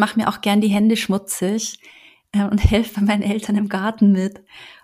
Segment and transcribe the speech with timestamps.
[0.00, 1.78] mache mir auch gern die Hände schmutzig
[2.32, 4.42] äh, und helfe meinen Eltern im Garten mit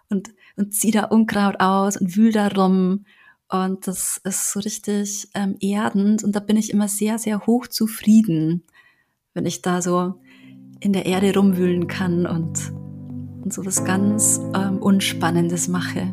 [0.08, 3.04] und, und ziehe da Unkraut aus und wühl da rum.
[3.48, 7.68] Und das ist so richtig ähm, erdend und da bin ich immer sehr, sehr hoch
[7.68, 8.64] zufrieden,
[9.34, 10.20] wenn ich da so
[10.80, 12.72] in der Erde rumwühlen kann und,
[13.42, 16.12] und so was ganz ähm, Unspannendes mache.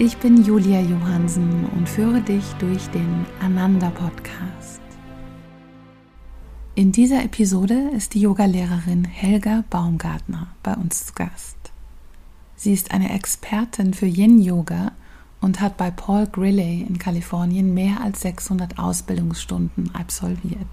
[0.00, 4.80] Ich bin Julia Johansen und führe dich durch den Ananda Podcast.
[6.74, 11.56] In dieser Episode ist die Yogalehrerin Helga Baumgartner bei uns zu Gast.
[12.56, 14.90] Sie ist eine Expertin für Yin Yoga
[15.40, 20.66] und hat bei Paul Grilley in Kalifornien mehr als 600 Ausbildungsstunden absolviert.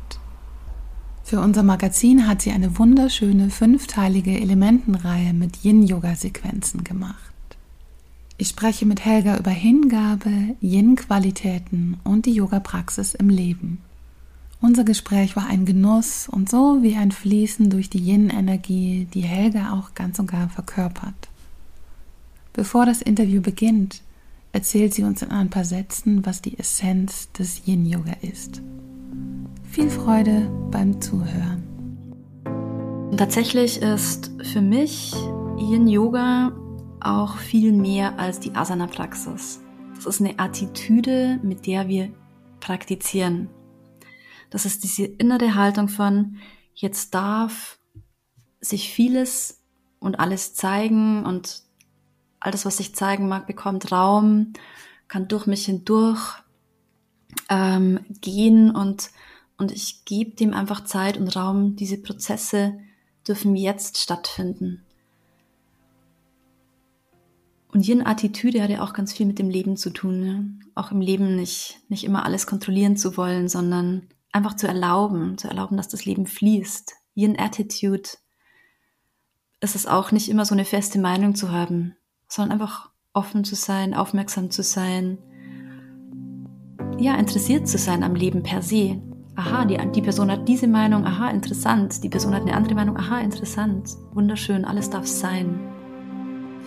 [1.23, 7.31] Für unser Magazin hat sie eine wunderschöne fünfteilige Elementenreihe mit Yin-Yoga-Sequenzen gemacht.
[8.41, 13.83] Ich spreche mit Helga über Hingabe, Yin-Qualitäten und die Yoga-Praxis im Leben.
[14.59, 19.73] Unser Gespräch war ein Genuss und so wie ein Fließen durch die Yin-Energie, die Helga
[19.73, 21.29] auch ganz und gar verkörpert.
[22.53, 24.01] Bevor das Interview beginnt,
[24.53, 28.59] erzählt sie uns in ein paar Sätzen, was die Essenz des Yin-Yoga ist.
[29.69, 31.61] Viel Freude beim Zuhören.
[33.15, 35.13] Tatsächlich ist für mich
[35.59, 36.53] Yin-Yoga
[37.05, 39.61] auch viel mehr als die Asana-Praxis.
[39.95, 42.11] Das ist eine Attitüde, mit der wir
[42.59, 43.49] praktizieren.
[44.49, 46.37] Das ist diese innere Haltung von,
[46.73, 47.79] jetzt darf
[48.59, 49.61] sich vieles
[49.99, 51.63] und alles zeigen und
[52.39, 54.53] alles, was sich zeigen mag, bekommt Raum,
[55.07, 56.41] kann durch mich hindurch
[57.49, 59.11] ähm, gehen und,
[59.57, 61.75] und ich gebe dem einfach Zeit und Raum.
[61.75, 62.79] Diese Prozesse
[63.27, 64.83] dürfen jetzt stattfinden.
[67.73, 70.19] Und Yin-Attitüde hat ja auch ganz viel mit dem Leben zu tun.
[70.19, 70.59] Ne?
[70.75, 75.47] Auch im Leben nicht, nicht immer alles kontrollieren zu wollen, sondern einfach zu erlauben, zu
[75.47, 76.93] erlauben, dass das Leben fließt.
[77.15, 78.09] Yin-Attitude
[79.61, 81.95] ist es auch nicht immer so eine feste Meinung zu haben,
[82.27, 85.17] sondern einfach offen zu sein, aufmerksam zu sein,
[86.97, 89.01] ja, interessiert zu sein am Leben per se.
[89.35, 92.03] Aha, die, die Person hat diese Meinung, aha, interessant.
[92.03, 93.89] Die Person hat eine andere Meinung, aha, interessant.
[94.13, 95.70] Wunderschön, alles darf sein.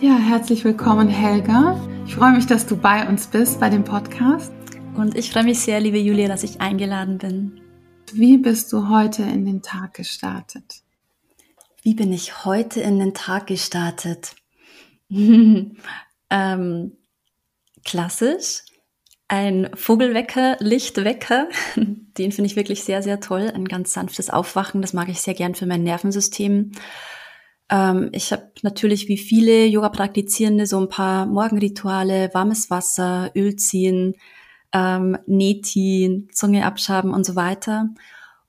[0.01, 1.79] Ja, herzlich willkommen, Helga.
[2.05, 4.51] Ich freue mich, dass du bei uns bist bei dem Podcast.
[4.93, 7.61] Und ich freue mich sehr, liebe Julia, dass ich eingeladen bin.
[8.11, 10.81] Wie bist du heute in den Tag gestartet?
[11.81, 14.35] Wie bin ich heute in den Tag gestartet?
[15.09, 15.77] ähm,
[17.85, 18.63] klassisch.
[19.29, 23.49] Ein Vogelwecker, Lichtwecker, den finde ich wirklich sehr, sehr toll.
[23.55, 26.73] Ein ganz sanftes Aufwachen, das mag ich sehr gern für mein Nervensystem.
[27.69, 34.15] Ähm, ich habe natürlich wie viele Yoga-Praktizierende so ein paar Morgenrituale, warmes Wasser, Öl ziehen,
[34.71, 37.89] ähm, Neti, Zunge abschaben und so weiter.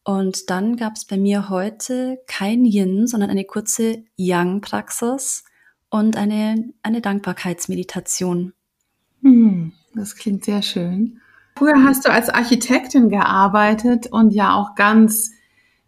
[0.05, 5.45] Und dann gab es bei mir heute kein Yin, sondern eine kurze Yang-Praxis
[5.91, 8.53] und eine, eine Dankbarkeitsmeditation.
[9.23, 11.21] Hm, das klingt sehr schön.
[11.57, 15.33] Früher hast du als Architektin gearbeitet und ja auch ganz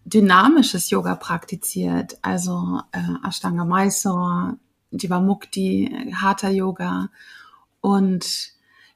[0.09, 4.57] dynamisches Yoga praktiziert, also äh, Ashtanga Mysore,
[4.91, 7.11] Jivamukti, Hatha Yoga.
[7.81, 8.53] Und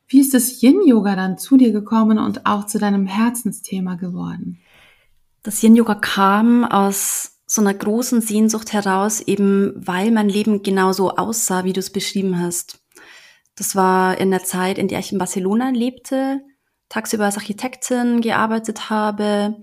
[0.09, 4.59] wie ist das Yin Yoga dann zu dir gekommen und auch zu deinem Herzensthema geworden?
[5.43, 11.17] Das Yin Yoga kam aus so einer großen Sehnsucht heraus, eben weil mein Leben genauso
[11.17, 12.81] aussah, wie du es beschrieben hast.
[13.57, 16.41] Das war in der Zeit, in der ich in Barcelona lebte,
[16.89, 19.61] tagsüber als Architektin gearbeitet habe,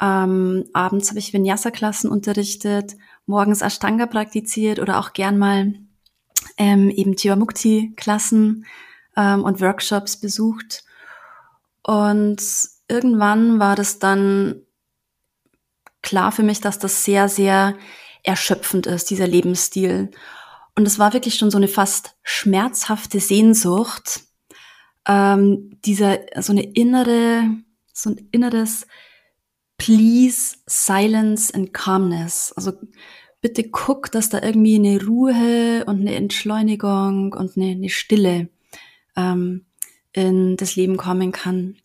[0.00, 2.96] ähm, abends habe ich Vinyasa-Klassen unterrichtet,
[3.26, 5.74] morgens Ashtanga praktiziert oder auch gern mal
[6.56, 8.64] ähm, eben Jivamukti-Klassen
[9.16, 10.84] ähm, und Workshops besucht.
[11.82, 12.42] Und
[12.88, 14.62] irgendwann war das dann
[16.02, 17.76] klar für mich, dass das sehr, sehr
[18.22, 20.10] erschöpfend ist, dieser Lebensstil.
[20.76, 24.20] Und es war wirklich schon so eine fast schmerzhafte Sehnsucht,
[25.06, 27.50] ähm, dieser, so eine innere,
[27.92, 28.86] so ein inneres
[29.78, 32.52] please silence and calmness.
[32.56, 32.72] Also
[33.40, 38.48] bitte guck, dass da irgendwie eine Ruhe und eine Entschleunigung und eine, eine Stille
[39.16, 39.64] ähm,
[40.12, 41.76] in das Leben kommen kann.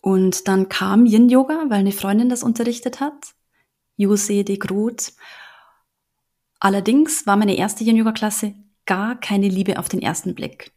[0.00, 3.34] Und dann kam Yin Yoga, weil eine Freundin das unterrichtet hat,
[3.96, 5.12] Jose de Groot.
[6.60, 8.54] Allerdings war meine erste Yin Yoga Klasse
[8.84, 10.72] gar keine Liebe auf den ersten Blick.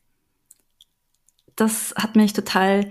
[1.56, 2.90] Das hat mich total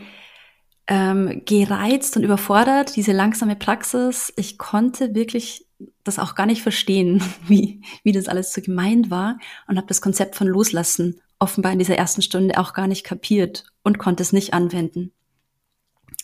[0.89, 4.33] ähm, gereizt und überfordert, diese langsame Praxis.
[4.37, 5.67] Ich konnte wirklich
[6.05, 10.01] das auch gar nicht verstehen, wie, wie das alles so gemeint war und habe das
[10.01, 14.33] Konzept von Loslassen offenbar in dieser ersten Stunde auch gar nicht kapiert und konnte es
[14.33, 15.13] nicht anwenden.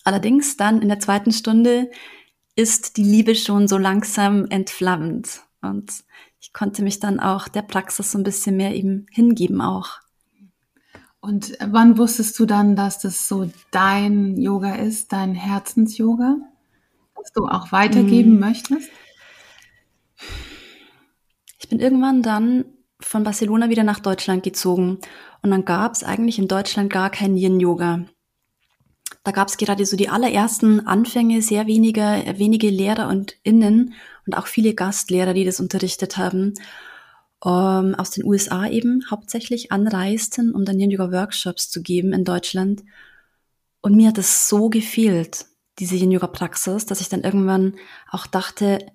[0.04, 1.90] Allerdings dann in der zweiten Stunde
[2.56, 6.04] ist die Liebe schon so langsam entflammt und
[6.40, 10.01] ich konnte mich dann auch der Praxis so ein bisschen mehr eben hingeben auch.
[11.24, 16.38] Und wann wusstest du dann, dass das so dein Yoga ist, dein Herzens-Yoga,
[17.14, 18.40] das du auch weitergeben hm.
[18.40, 18.90] möchtest?
[21.60, 22.64] Ich bin irgendwann dann
[23.00, 24.98] von Barcelona wieder nach Deutschland gezogen
[25.42, 28.04] und dann gab es eigentlich in Deutschland gar kein Yin-Yoga.
[29.22, 33.94] Da gab es gerade so die allerersten Anfänge, sehr wenige, wenige Lehrer und Innen
[34.26, 36.54] und auch viele Gastlehrer, die das unterrichtet haben
[37.44, 42.82] ähm, aus den USA eben hauptsächlich anreisten, um dann Yin-Yoga-Workshops zu geben in Deutschland.
[43.80, 45.46] Und mir hat es so gefehlt,
[45.78, 47.74] diese Yin-Yoga-Praxis, dass ich dann irgendwann
[48.10, 48.86] auch dachte,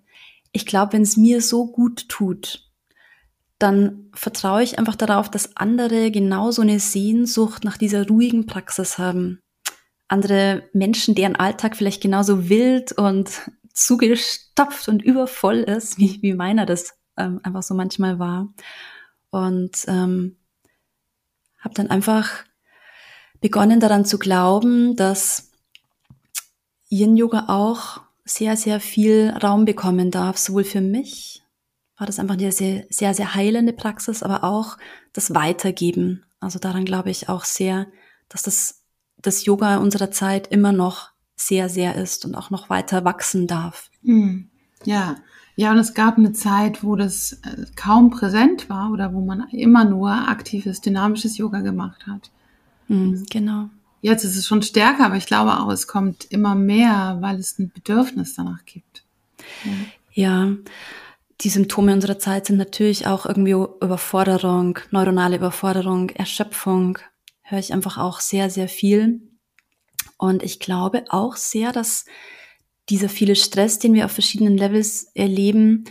[0.52, 2.64] ich glaube, wenn es mir so gut tut,
[3.60, 9.40] dann vertraue ich einfach darauf, dass andere genauso eine Sehnsucht nach dieser ruhigen Praxis haben.
[10.08, 16.66] Andere Menschen, deren Alltag vielleicht genauso wild und zugestopft und übervoll ist, wie, wie meiner
[16.66, 18.48] das ähm, einfach so manchmal war.
[19.30, 20.38] Und ähm,
[21.60, 22.30] habe dann einfach
[23.42, 25.52] begonnen daran zu glauben, dass
[26.90, 31.44] Yin-Yoga auch sehr, sehr viel Raum bekommen darf, sowohl für mich,
[31.98, 34.78] war das einfach eine sehr, sehr, sehr heilende Praxis, aber auch
[35.14, 36.26] das Weitergeben.
[36.40, 37.88] Also daran glaube ich auch sehr,
[38.30, 38.84] dass das,
[39.18, 43.90] das Yoga unserer Zeit immer noch sehr, sehr ist und auch noch weiter wachsen darf.
[44.04, 44.50] Hm.
[44.84, 45.16] Ja,
[45.60, 49.50] ja, und es gab eine Zeit, wo das äh, kaum präsent war oder wo man
[49.50, 52.30] immer nur aktives, dynamisches Yoga gemacht hat.
[52.88, 53.70] Mhm, genau.
[54.02, 57.58] Jetzt ist es schon stärker, aber ich glaube auch, es kommt immer mehr, weil es
[57.58, 59.04] ein Bedürfnis danach gibt.
[60.14, 60.46] Ja.
[60.48, 60.56] ja.
[61.42, 67.00] Die Symptome unserer Zeit sind natürlich auch irgendwie Überforderung, neuronale Überforderung, Erschöpfung.
[67.42, 69.22] Höre ich einfach auch sehr, sehr viel.
[70.18, 72.06] Und ich glaube auch sehr, dass
[72.90, 75.86] dieser viele Stress, den wir auf verschiedenen Levels erleben,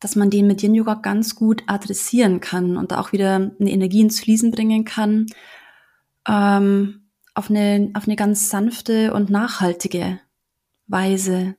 [0.00, 4.02] dass man den mit Yin Yoga ganz gut adressieren kann und auch wieder eine Energie
[4.02, 5.26] ins Fließen bringen kann,
[6.28, 10.20] ähm, auf, eine, auf eine ganz sanfte und nachhaltige
[10.86, 11.56] Weise.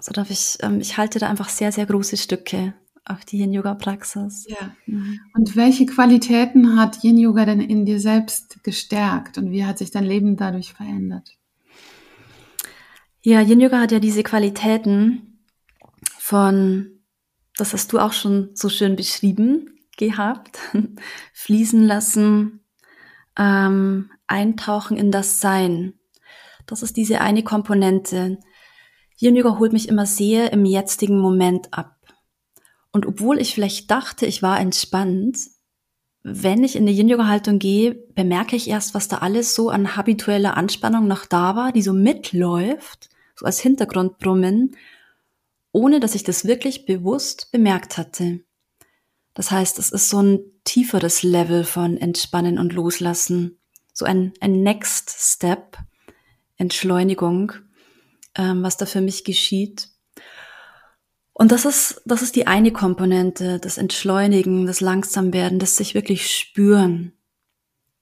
[0.00, 3.52] So darf ich, ähm, ich halte da einfach sehr, sehr große Stücke auf die Yin
[3.52, 4.46] Yoga Praxis.
[4.48, 4.74] Ja.
[4.86, 5.20] Mhm.
[5.34, 9.90] Und welche Qualitäten hat Yin Yoga denn in dir selbst gestärkt und wie hat sich
[9.90, 11.35] dein Leben dadurch verändert?
[13.28, 15.40] Ja, Yin Yoga hat ja diese Qualitäten
[16.16, 17.00] von,
[17.56, 20.60] das hast du auch schon so schön beschrieben gehabt,
[21.32, 22.60] fließen lassen,
[23.36, 25.94] ähm, eintauchen in das Sein.
[26.66, 28.38] Das ist diese eine Komponente.
[29.18, 31.96] Yin Yoga holt mich immer sehr im jetzigen Moment ab.
[32.92, 35.36] Und obwohl ich vielleicht dachte, ich war entspannt,
[36.22, 40.56] wenn ich in eine Yin-Yoga-Haltung gehe, bemerke ich erst, was da alles so an habitueller
[40.56, 44.76] Anspannung noch da war, die so mitläuft so als Hintergrundbrummen,
[45.72, 48.40] ohne dass ich das wirklich bewusst bemerkt hatte.
[49.34, 53.60] Das heißt, es ist so ein tieferes Level von Entspannen und Loslassen,
[53.92, 55.76] so ein, ein Next Step,
[56.56, 57.52] Entschleunigung,
[58.34, 59.90] ähm, was da für mich geschieht.
[61.34, 66.34] Und das ist, das ist die eine Komponente, das Entschleunigen, das Langsamwerden, das sich wirklich
[66.34, 67.12] spüren.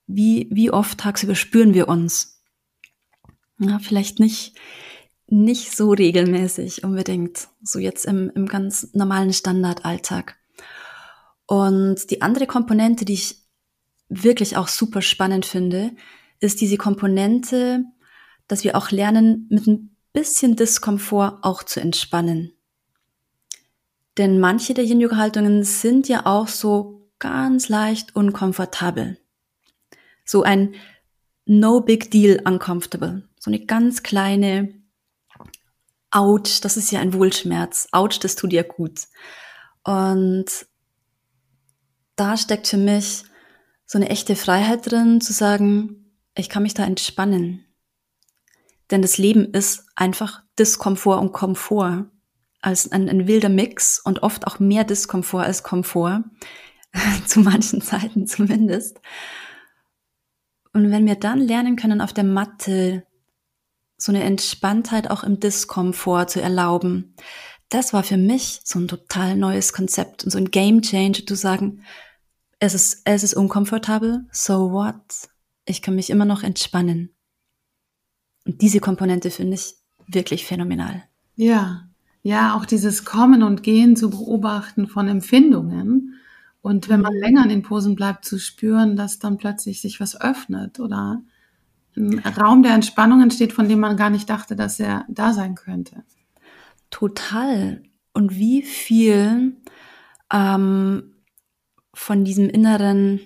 [0.06, 2.40] Wie, wie oft tagsüber spüren wir uns?
[3.58, 4.56] Ja, vielleicht nicht
[5.26, 10.36] nicht so regelmäßig unbedingt, so jetzt im, im ganz normalen Standardalltag.
[11.46, 13.42] Und die andere Komponente, die ich
[14.08, 15.92] wirklich auch super spannend finde,
[16.40, 17.84] ist diese Komponente,
[18.48, 22.52] dass wir auch lernen, mit ein bisschen Diskomfort auch zu entspannen.
[24.16, 29.18] Denn manche der Yin-Yoga-Haltungen sind ja auch so ganz leicht unkomfortabel.
[30.24, 30.74] So ein
[31.46, 33.28] No Big Deal Uncomfortable.
[33.38, 34.74] So eine ganz kleine
[36.14, 37.88] Autsch, das ist ja ein Wohlschmerz.
[37.90, 39.08] Autsch, das tut ja gut.
[39.82, 40.46] Und
[42.16, 43.24] da steckt für mich
[43.84, 47.64] so eine echte Freiheit drin, zu sagen, ich kann mich da entspannen.
[48.90, 52.06] Denn das Leben ist einfach Diskomfort und Komfort
[52.60, 56.22] als ein, ein wilder Mix und oft auch mehr Diskomfort als Komfort,
[57.26, 59.00] zu manchen Zeiten zumindest.
[60.72, 63.04] Und wenn wir dann lernen können, auf der Matte
[64.04, 67.14] so eine Entspanntheit auch im Diskomfort zu erlauben,
[67.70, 71.34] das war für mich so ein total neues Konzept und so ein Game Changer zu
[71.34, 71.82] sagen,
[72.58, 75.30] es ist, es ist unkomfortabel, so what?
[75.64, 77.14] Ich kann mich immer noch entspannen.
[78.44, 79.74] Und diese Komponente finde ich
[80.06, 81.04] wirklich phänomenal.
[81.34, 81.88] Ja,
[82.22, 86.20] ja, auch dieses Kommen und Gehen zu beobachten von Empfindungen
[86.60, 87.20] und wenn man mhm.
[87.20, 91.22] länger in den Posen bleibt, zu spüren, dass dann plötzlich sich was öffnet oder
[91.96, 96.04] Raum der Entspannung entsteht, von dem man gar nicht dachte, dass er da sein könnte.
[96.90, 97.82] Total.
[98.12, 99.56] Und wie viel
[100.32, 101.14] ähm,
[101.92, 103.20] von diesem inneren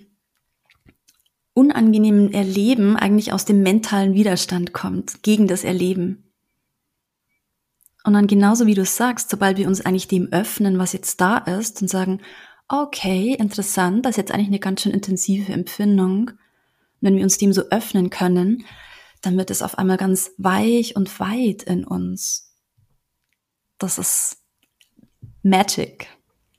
[1.54, 6.32] unangenehmen Erleben eigentlich aus dem mentalen Widerstand kommt gegen das Erleben.
[8.04, 11.38] Und dann genauso wie du sagst, sobald wir uns eigentlich dem öffnen, was jetzt da
[11.38, 12.20] ist und sagen,
[12.68, 16.30] okay, interessant, das ist jetzt eigentlich eine ganz schön intensive Empfindung.
[17.00, 18.64] Wenn wir uns dem so öffnen können,
[19.22, 22.54] dann wird es auf einmal ganz weich und weit in uns.
[23.78, 24.38] Das ist
[25.42, 26.08] Magic.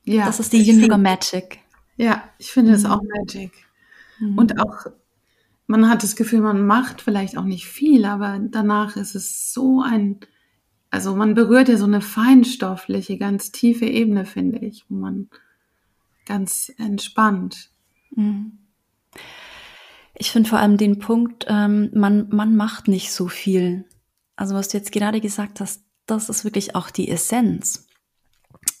[0.04, 0.26] Ja.
[0.26, 1.58] Das ist die Yin Magic.
[1.96, 3.08] Ja, ich finde das auch mhm.
[3.08, 3.52] Magic.
[4.18, 4.38] Mhm.
[4.38, 4.86] Und auch,
[5.66, 9.82] man hat das Gefühl, man macht vielleicht auch nicht viel, aber danach ist es so
[9.82, 10.20] ein,
[10.90, 15.28] also man berührt ja so eine feinstoffliche, ganz tiefe Ebene, finde ich, wo man
[16.24, 17.70] ganz entspannt.
[18.14, 18.58] Mhm.
[20.20, 23.86] Ich finde vor allem den Punkt, ähm, man, man macht nicht so viel.
[24.36, 27.86] Also was du jetzt gerade gesagt hast, das ist wirklich auch die Essenz.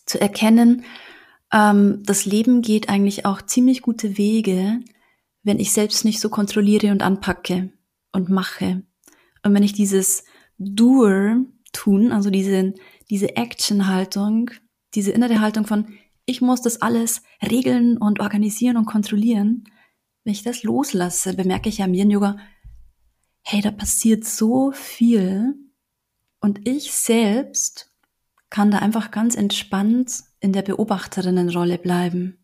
[0.04, 0.84] Zu erkennen,
[1.50, 4.80] ähm, das Leben geht eigentlich auch ziemlich gute Wege,
[5.42, 7.72] wenn ich selbst nicht so kontrolliere und anpacke
[8.12, 8.82] und mache.
[9.42, 10.24] Und wenn ich dieses
[10.58, 11.42] Doer
[11.72, 12.74] tun, also diese,
[13.08, 14.50] diese Action-Haltung,
[14.92, 15.86] diese innere Haltung von,
[16.26, 19.64] ich muss das alles regeln und organisieren und kontrollieren,
[20.24, 22.36] wenn ich das loslasse, bemerke ich ja im Yin-Yoga,
[23.42, 25.54] hey, da passiert so viel
[26.40, 27.90] und ich selbst
[28.50, 32.38] kann da einfach ganz entspannt in der Beobachterinnenrolle bleiben.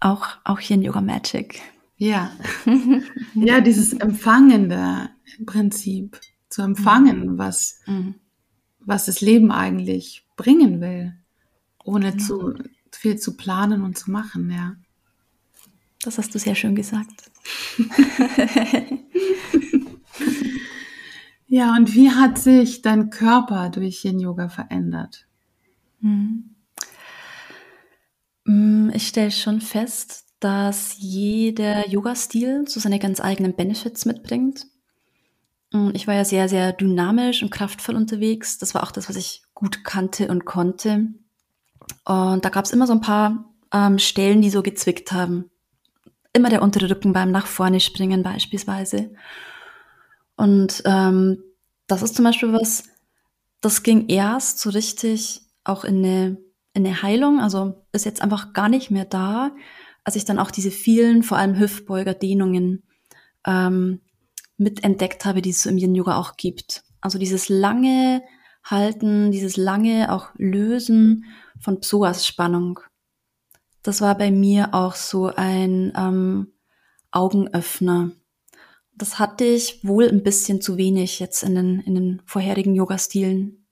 [0.00, 1.60] Auch, auch hier in Yoga Magic.
[1.96, 2.32] Ja.
[3.34, 5.10] ja, dieses empfangende
[5.46, 6.20] Prinzip.
[6.48, 7.38] Zu empfangen, mhm.
[7.38, 8.14] was, mhm.
[8.78, 11.14] was das Leben eigentlich bringen will.
[11.82, 12.18] Ohne ja.
[12.18, 12.54] zu
[12.92, 14.76] viel zu planen und zu machen, ja.
[16.06, 17.30] Das hast du sehr schön gesagt.
[21.54, 25.28] Ja, und wie hat sich dein Körper durch den Yoga verändert?
[26.00, 26.56] Hm.
[28.44, 34.66] Mm, ich stelle schon fest, dass jeder Yoga-Stil so seine ganz eigenen Benefits mitbringt.
[35.72, 38.58] Mm, ich war ja sehr, sehr dynamisch und kraftvoll unterwegs.
[38.58, 41.06] Das war auch das, was ich gut kannte und konnte.
[42.04, 45.52] Und da gab es immer so ein paar ähm, Stellen, die so gezwickt haben.
[46.34, 49.10] Immer der untere Rücken beim nach vorne springen beispielsweise.
[50.36, 51.42] Und ähm,
[51.86, 52.84] das ist zum Beispiel was,
[53.60, 56.36] das ging erst so richtig auch in eine,
[56.74, 59.52] in eine Heilung, also ist jetzt einfach gar nicht mehr da,
[60.02, 62.82] als ich dann auch diese vielen, vor allem Hüftbeuger-Dehnungen
[63.46, 64.00] ähm,
[64.56, 66.82] mitentdeckt habe, die es so im Yin-Yoga auch gibt.
[67.00, 68.22] Also dieses lange
[68.62, 71.24] Halten, dieses lange auch Lösen
[71.60, 72.80] von Psoas-Spannung.
[73.84, 76.52] Das war bei mir auch so ein ähm,
[77.12, 78.10] Augenöffner
[78.96, 83.66] das hatte ich wohl ein bisschen zu wenig jetzt in den, in den vorherigen Yoga-Stilen.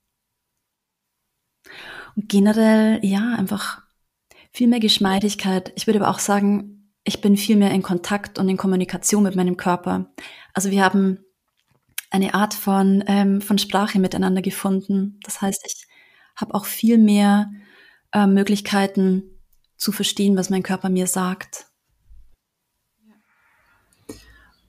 [2.15, 3.81] Und generell, ja, einfach
[4.51, 5.71] viel mehr Geschmeidigkeit.
[5.75, 9.35] Ich würde aber auch sagen, ich bin viel mehr in Kontakt und in Kommunikation mit
[9.35, 10.11] meinem Körper.
[10.53, 11.19] Also wir haben
[12.11, 15.19] eine Art von, ähm, von Sprache miteinander gefunden.
[15.23, 15.87] Das heißt, ich
[16.35, 17.51] habe auch viel mehr
[18.11, 19.32] äh, Möglichkeiten
[19.77, 21.67] zu verstehen, was mein Körper mir sagt.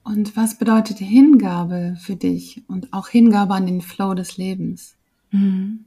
[0.02, 4.96] Und was bedeutet Hingabe für dich und auch Hingabe an den Flow des Lebens?
[5.30, 5.86] Mhm.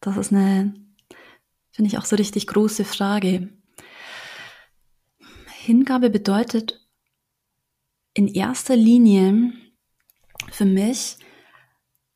[0.00, 0.74] Das ist eine,
[1.70, 3.50] finde ich, auch so richtig große Frage.
[5.48, 6.84] Hingabe bedeutet
[8.14, 9.52] in erster Linie
[10.50, 11.18] für mich,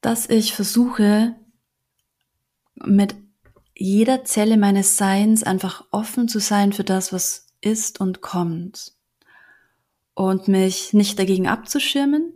[0.00, 1.36] dass ich versuche,
[2.84, 3.14] mit
[3.78, 8.92] jeder Zelle meines Seins einfach offen zu sein für das, was ist und kommt
[10.14, 12.32] und mich nicht dagegen abzuschirmen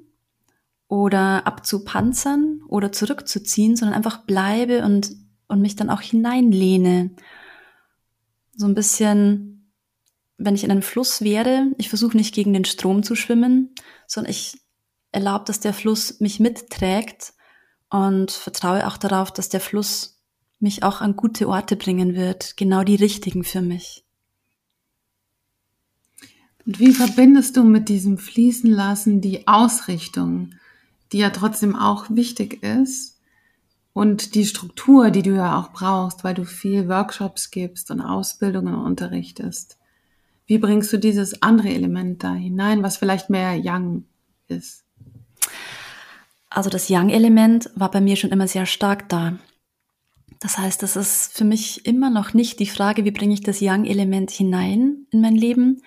[0.86, 5.12] oder abzupanzern oder zurückzuziehen, sondern einfach bleibe und,
[5.48, 7.10] und mich dann auch hineinlehne.
[8.54, 9.72] So ein bisschen,
[10.36, 13.74] wenn ich in einem Fluss wäre, ich versuche nicht gegen den Strom zu schwimmen,
[14.06, 14.58] sondern ich
[15.10, 17.32] erlaube, dass der Fluss mich mitträgt
[17.88, 20.19] und vertraue auch darauf, dass der Fluss
[20.60, 24.04] mich auch an gute Orte bringen wird, genau die richtigen für mich.
[26.66, 30.52] Und wie verbindest du mit diesem Fließen lassen die Ausrichtung,
[31.12, 33.18] die ja trotzdem auch wichtig ist
[33.92, 38.74] und die Struktur, die du ja auch brauchst, weil du viel Workshops gibst und Ausbildungen
[38.74, 39.78] unterrichtest?
[40.46, 44.04] Wie bringst du dieses andere Element da hinein, was vielleicht mehr Yang
[44.48, 44.84] ist?
[46.50, 49.38] Also das Yang-Element war bei mir schon immer sehr stark da.
[50.40, 53.60] Das heißt, das ist für mich immer noch nicht die Frage, wie bringe ich das
[53.60, 55.82] Yang-Element hinein in mein Leben,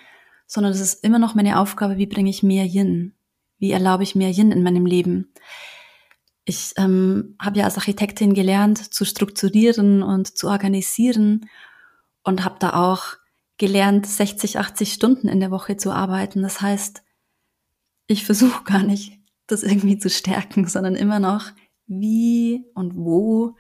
[0.46, 3.16] sondern es ist immer noch meine Aufgabe, wie bringe ich mehr Yin?
[3.58, 5.34] Wie erlaube ich mehr Yin in meinem Leben?
[6.46, 11.50] Ich ähm, habe ja als Architektin gelernt, zu strukturieren und zu organisieren
[12.24, 13.18] und habe da auch
[13.58, 16.44] gelernt, 60, 80 Stunden in der Woche zu arbeiten.
[16.44, 17.04] Das heißt,
[18.08, 21.52] ich versuche gar nicht das irgendwie zu stärken, sondern immer noch,
[21.88, 23.56] wie und wo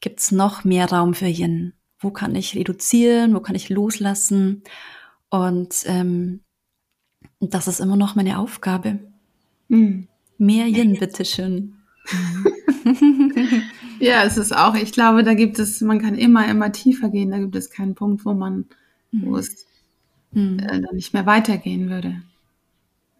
[0.00, 1.74] gibt's noch mehr Raum für Yin?
[1.98, 3.34] Wo kann ich reduzieren?
[3.34, 4.62] Wo kann ich loslassen?
[5.30, 6.40] Und ähm,
[7.40, 8.98] das ist immer noch meine Aufgabe.
[9.68, 10.08] Mhm.
[10.38, 11.74] Mehr Yin, bitteschön.
[14.00, 17.30] ja, es ist auch, ich glaube, da gibt es, man kann immer, immer tiefer gehen.
[17.30, 18.66] Da gibt es keinen Punkt, wo man,
[19.12, 19.36] wo mhm.
[19.36, 19.66] es
[20.32, 20.58] mhm.
[20.60, 22.22] äh, dann nicht mehr weitergehen würde.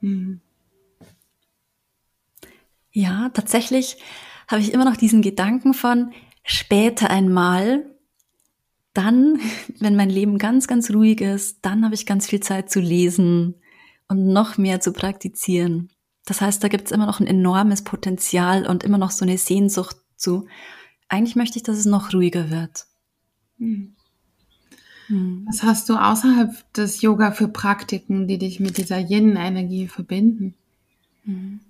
[0.01, 0.41] Mhm.
[2.93, 3.99] Ja, tatsächlich
[4.49, 6.13] habe ich immer noch diesen Gedanken von
[6.49, 7.85] später einmal,
[8.95, 9.39] dann,
[9.79, 13.55] wenn mein Leben ganz, ganz ruhig ist, dann habe ich ganz viel Zeit zu lesen
[14.09, 15.91] und noch mehr zu praktizieren.
[16.25, 19.39] Das heißt, da gibt es immer noch ein enormes Potenzial und immer noch so eine
[19.39, 20.47] Sehnsucht zu.
[21.09, 22.87] Eigentlich möchte ich, dass es noch ruhiger wird.
[23.59, 23.95] Hm.
[25.07, 25.47] hm.
[25.49, 30.55] Was hast du außerhalb des Yoga für Praktiken, die dich mit dieser Yin-Energie verbinden?
[31.25, 31.61] Hm.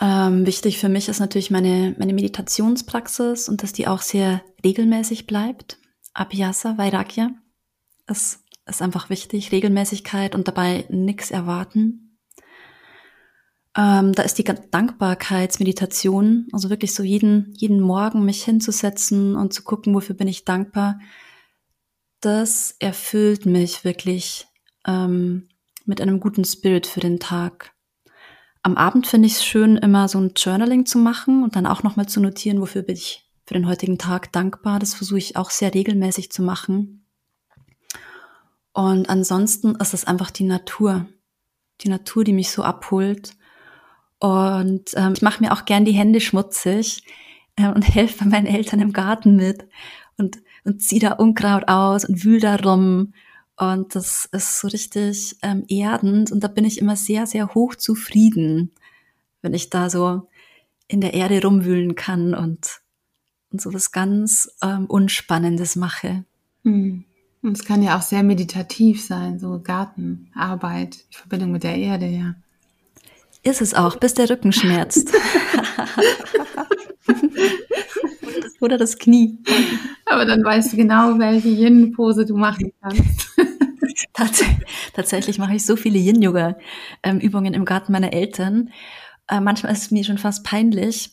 [0.00, 5.26] Ähm, wichtig für mich ist natürlich meine, meine Meditationspraxis und dass die auch sehr regelmäßig
[5.26, 5.78] bleibt.
[6.14, 7.30] Abhyasa, Vairagya
[8.08, 9.52] ist, ist einfach wichtig.
[9.52, 12.04] Regelmäßigkeit und dabei nichts erwarten.
[13.76, 19.64] Ähm, da ist die Dankbarkeitsmeditation, also wirklich so jeden, jeden Morgen mich hinzusetzen und zu
[19.64, 21.00] gucken, wofür bin ich dankbar.
[22.20, 24.46] Das erfüllt mich wirklich
[24.86, 25.48] ähm,
[25.84, 27.73] mit einem guten Spirit für den Tag.
[28.64, 31.82] Am Abend finde ich es schön, immer so ein Journaling zu machen und dann auch
[31.82, 34.78] nochmal zu notieren, wofür bin ich für den heutigen Tag dankbar.
[34.78, 37.06] Das versuche ich auch sehr regelmäßig zu machen.
[38.72, 41.06] Und ansonsten ist es einfach die Natur.
[41.82, 43.36] Die Natur, die mich so abholt.
[44.18, 47.04] Und ähm, ich mache mir auch gern die Hände schmutzig
[47.56, 49.68] äh, und helfe meinen Eltern im Garten mit
[50.16, 53.12] und, und ziehe da Unkraut aus und wühl da rum
[53.56, 57.76] und das ist so richtig ähm, erdend und da bin ich immer sehr, sehr hoch
[57.76, 58.72] zufrieden,
[59.42, 60.28] wenn ich da so
[60.88, 62.80] in der Erde rumwühlen kann und,
[63.50, 66.24] und so was ganz ähm, Unspannendes mache.
[66.64, 67.04] Mhm.
[67.42, 72.06] Und es kann ja auch sehr meditativ sein, so Gartenarbeit, die Verbindung mit der Erde,
[72.06, 72.34] ja.
[73.42, 75.12] Ist es auch, bis der Rücken schmerzt.
[78.60, 79.38] Oder das Knie.
[80.06, 83.30] Aber dann weißt du genau, welche Yin-Pose du machen kannst.
[84.12, 84.42] Tats
[84.92, 88.70] tatsächlich mache ich so viele Yin-Yoga-Übungen im Garten meiner Eltern.
[89.28, 91.10] Äh, manchmal ist es mir schon fast peinlich,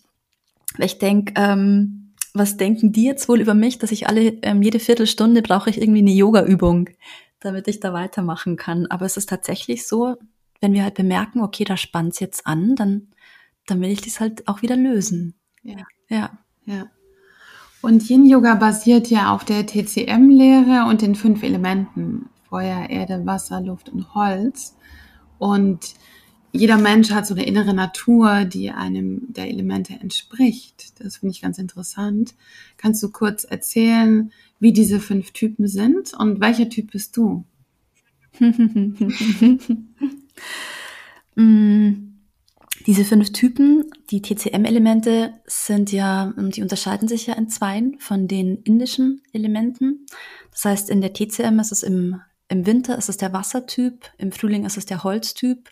[0.77, 4.61] weil ich denke, ähm, was denken die jetzt wohl über mich, dass ich alle, ähm,
[4.61, 6.89] jede Viertelstunde brauche ich irgendwie eine Yoga-Übung,
[7.39, 8.87] damit ich da weitermachen kann.
[8.87, 10.15] Aber es ist tatsächlich so,
[10.61, 13.09] wenn wir halt bemerken, okay, da spannt's jetzt an, dann,
[13.65, 15.35] dann will ich das halt auch wieder lösen.
[15.63, 15.85] Ja.
[16.09, 16.31] Ja.
[16.65, 16.85] Ja.
[17.81, 22.29] Und Yin Yoga basiert ja auf der TCM-Lehre und den fünf Elementen.
[22.47, 24.75] Feuer, Erde, Wasser, Luft und Holz.
[25.39, 25.95] Und
[26.51, 31.01] jeder Mensch hat so eine innere Natur, die einem der Elemente entspricht.
[31.01, 32.35] Das finde ich ganz interessant.
[32.77, 37.45] Kannst du kurz erzählen, wie diese fünf Typen sind und welcher Typ bist du?
[41.35, 42.10] Mm,
[42.85, 48.57] diese fünf Typen, die TCM-Elemente, sind ja, die unterscheiden sich ja in zweien von den
[48.63, 50.05] indischen Elementen.
[50.51, 54.33] Das heißt, in der TCM ist es im im Winter ist es der Wassertyp, im
[54.33, 55.69] Frühling ist es der Holztyp,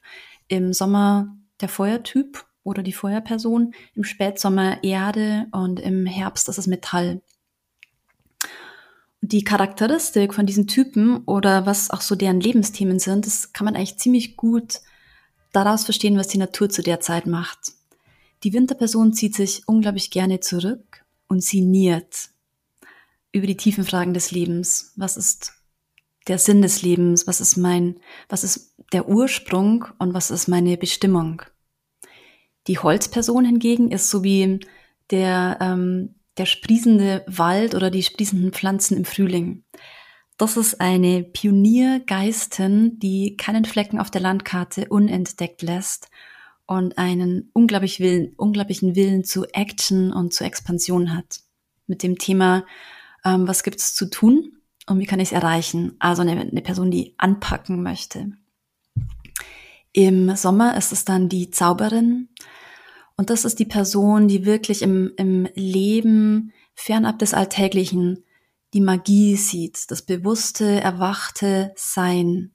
[0.48, 6.68] im Sommer der Feuertyp oder die Feuerperson, im Spätsommer Erde und im Herbst ist es
[6.68, 7.22] Metall.
[9.20, 13.76] Die Charakteristik von diesen Typen oder was auch so deren Lebensthemen sind, das kann man
[13.76, 14.80] eigentlich ziemlich gut
[15.52, 17.74] daraus verstehen, was die Natur zu der Zeit macht.
[18.44, 22.30] Die Winterperson zieht sich unglaublich gerne zurück und sinniert
[23.32, 24.94] über die tiefen Fragen des Lebens.
[24.96, 25.54] Was ist
[26.28, 27.28] der Sinn des Lebens?
[27.28, 31.42] Was ist mein, was ist der Ursprung und was ist meine Bestimmung?
[32.68, 34.60] Die Holzperson hingegen ist so wie
[35.10, 39.64] der, ähm, der sprießende Wald oder die sprießenden Pflanzen im Frühling.
[40.40, 46.10] Das ist eine Pioniergeistin, die keinen Flecken auf der Landkarte unentdeckt lässt
[46.66, 51.42] und einen unglaublich Willen, unglaublichen Willen zu Action und zu Expansion hat.
[51.88, 52.66] Mit dem Thema,
[53.26, 54.54] ähm, was gibt's zu tun
[54.88, 55.98] und wie kann ich es erreichen?
[56.00, 58.32] Also eine, eine Person, die anpacken möchte.
[59.92, 62.30] Im Sommer ist es dann die Zauberin.
[63.18, 68.24] Und das ist die Person, die wirklich im, im Leben fernab des Alltäglichen
[68.74, 72.52] die Magie sieht, das bewusste, erwachte Sein,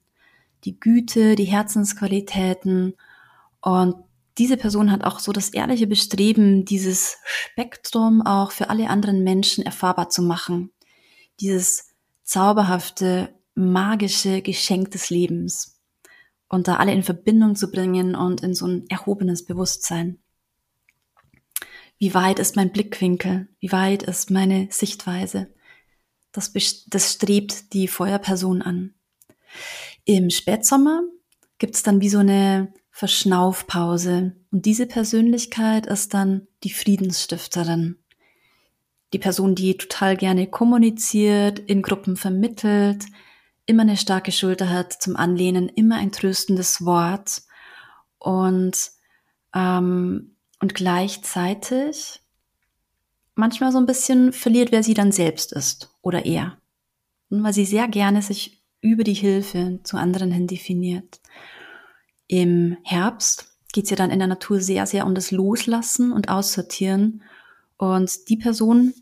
[0.63, 2.95] die Güte, die Herzensqualitäten.
[3.61, 3.95] Und
[4.37, 9.65] diese Person hat auch so das ehrliche Bestreben, dieses Spektrum auch für alle anderen Menschen
[9.65, 10.71] erfahrbar zu machen.
[11.39, 11.89] Dieses
[12.23, 15.79] zauberhafte, magische Geschenk des Lebens
[16.49, 20.19] und da alle in Verbindung zu bringen und in so ein erhobenes Bewusstsein.
[21.97, 23.47] Wie weit ist mein Blickwinkel?
[23.59, 25.54] Wie weit ist meine Sichtweise?
[26.35, 26.51] Das,
[26.87, 28.93] das strebt die Feuerperson an.
[30.03, 31.03] Im Spätsommer
[31.57, 37.97] gibt es dann wie so eine Verschnaufpause und diese Persönlichkeit ist dann die Friedensstifterin.
[39.13, 43.05] Die Person, die total gerne kommuniziert, in Gruppen vermittelt,
[43.65, 47.43] immer eine starke Schulter hat zum Anlehnen, immer ein tröstendes Wort
[48.19, 48.91] und,
[49.53, 52.19] ähm, und gleichzeitig
[53.35, 56.57] manchmal so ein bisschen verliert, wer sie dann selbst ist oder er.
[57.29, 61.19] Weil sie sehr gerne sich über die Hilfe zu anderen hin definiert.
[62.27, 66.29] Im Herbst geht es ja dann in der Natur sehr, sehr um das Loslassen und
[66.29, 67.23] Aussortieren.
[67.77, 68.93] Und die Person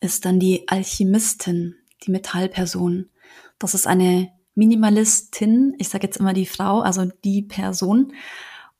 [0.00, 3.10] ist dann die Alchemistin, die Metallperson.
[3.58, 8.14] Das ist eine Minimalistin, ich sage jetzt immer die Frau, also die Person,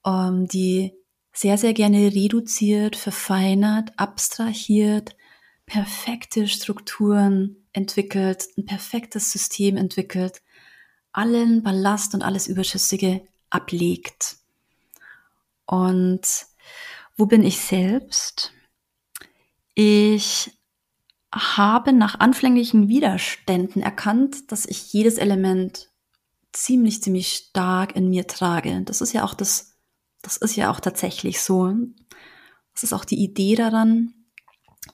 [0.07, 0.93] ähm, die
[1.33, 5.17] sehr, sehr gerne reduziert, verfeinert, abstrahiert,
[5.71, 10.43] perfekte Strukturen entwickelt, ein perfektes System entwickelt,
[11.13, 14.39] allen Ballast und alles Überschüssige ablegt.
[15.67, 16.23] Und
[17.17, 18.53] wo bin ich selbst?
[19.75, 20.51] Ich
[21.33, 25.89] habe nach anfänglichen Widerständen erkannt, dass ich jedes Element
[26.53, 28.83] ziemlich, ziemlich stark in mir trage.
[28.83, 29.77] Das ist ja auch das,
[30.21, 31.73] das ist ja auch tatsächlich so.
[32.73, 34.15] Das ist auch die Idee daran,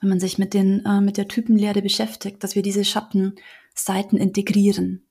[0.01, 5.07] wenn man sich mit den, äh, mit der Typenlehre beschäftigt, dass wir diese Schattenseiten integrieren.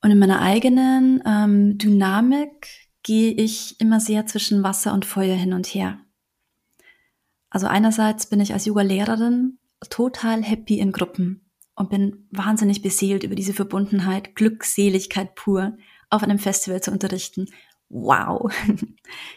[0.00, 2.68] Und in meiner eigenen ähm, Dynamik
[3.02, 5.98] gehe ich immer sehr zwischen Wasser und Feuer hin und her.
[7.50, 13.34] Also einerseits bin ich als Yoga-Lehrerin total happy in Gruppen und bin wahnsinnig beseelt über
[13.34, 15.76] diese Verbundenheit, Glückseligkeit pur
[16.10, 17.46] auf einem Festival zu unterrichten.
[17.94, 18.52] Wow.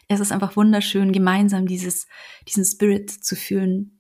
[0.07, 2.07] Es ist einfach wunderschön, gemeinsam dieses,
[2.47, 3.99] diesen Spirit zu fühlen.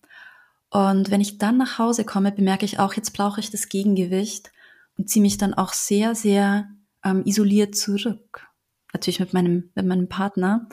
[0.69, 4.51] Und wenn ich dann nach Hause komme, bemerke ich auch, jetzt brauche ich das Gegengewicht
[4.97, 6.69] und ziehe mich dann auch sehr, sehr
[7.03, 8.47] ähm, isoliert zurück.
[8.93, 10.67] Natürlich mit meinem, mit meinem Partner.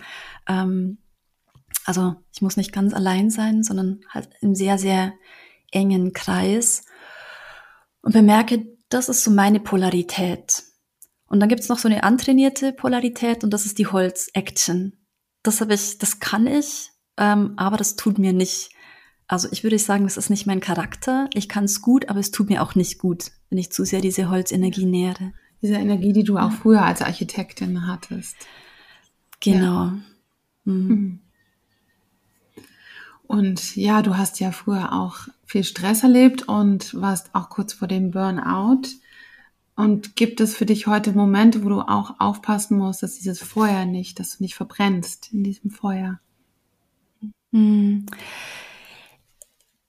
[0.49, 0.99] Ähm,
[1.85, 5.12] also ich muss nicht ganz allein sein, sondern halt im sehr, sehr
[5.73, 6.85] engen Kreis
[8.01, 10.62] und bemerke, das ist so meine Polarität.
[11.26, 14.92] Und dann gibt's noch so eine antrainierte Polarität und das ist die Holz-Action.
[15.42, 18.70] Das habe ich, das kann ich, ähm, aber das tut mir nicht.
[19.26, 21.28] Also ich würde sagen, das ist nicht mein Charakter.
[21.34, 24.00] Ich kann es gut, aber es tut mir auch nicht gut, wenn ich zu sehr
[24.00, 25.32] diese Holzenergie nähere.
[25.62, 28.37] Diese Energie, die du auch früher als Architektin hattest.
[29.40, 29.84] Genau.
[29.84, 29.98] Ja.
[30.64, 30.88] Mhm.
[30.88, 31.20] Mhm.
[33.26, 37.88] Und ja, du hast ja früher auch viel Stress erlebt und warst auch kurz vor
[37.88, 38.82] dem Burnout.
[39.76, 43.84] Und gibt es für dich heute Momente, wo du auch aufpassen musst, dass dieses Feuer
[43.84, 46.20] nicht, dass du nicht verbrennst in diesem Feuer?
[47.52, 48.06] Hm.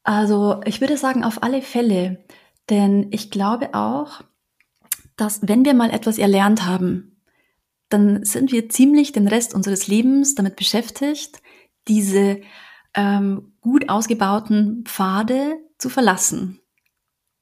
[0.04, 2.24] Also ich würde sagen, auf alle Fälle.
[2.70, 4.22] Denn ich glaube auch,
[5.18, 7.22] dass wenn wir mal etwas erlernt haben,
[7.90, 11.42] dann sind wir ziemlich den Rest unseres Lebens damit beschäftigt,
[11.88, 12.42] diese
[12.96, 16.60] ähm, gut ausgebauten Pfade zu verlassen.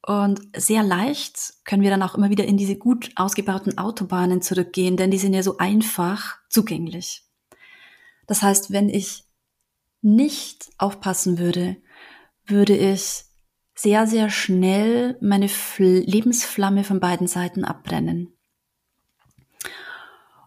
[0.06, 4.98] Und sehr leicht können wir dann auch immer wieder in diese gut ausgebauten Autobahnen zurückgehen,
[4.98, 7.24] denn die sind ja so einfach zugänglich.
[8.28, 9.24] Das heißt, wenn ich
[10.02, 11.78] nicht aufpassen würde,
[12.46, 13.24] würde ich
[13.76, 18.38] sehr, sehr schnell meine Fl Lebensflamme von beiden Seiten abbrennen.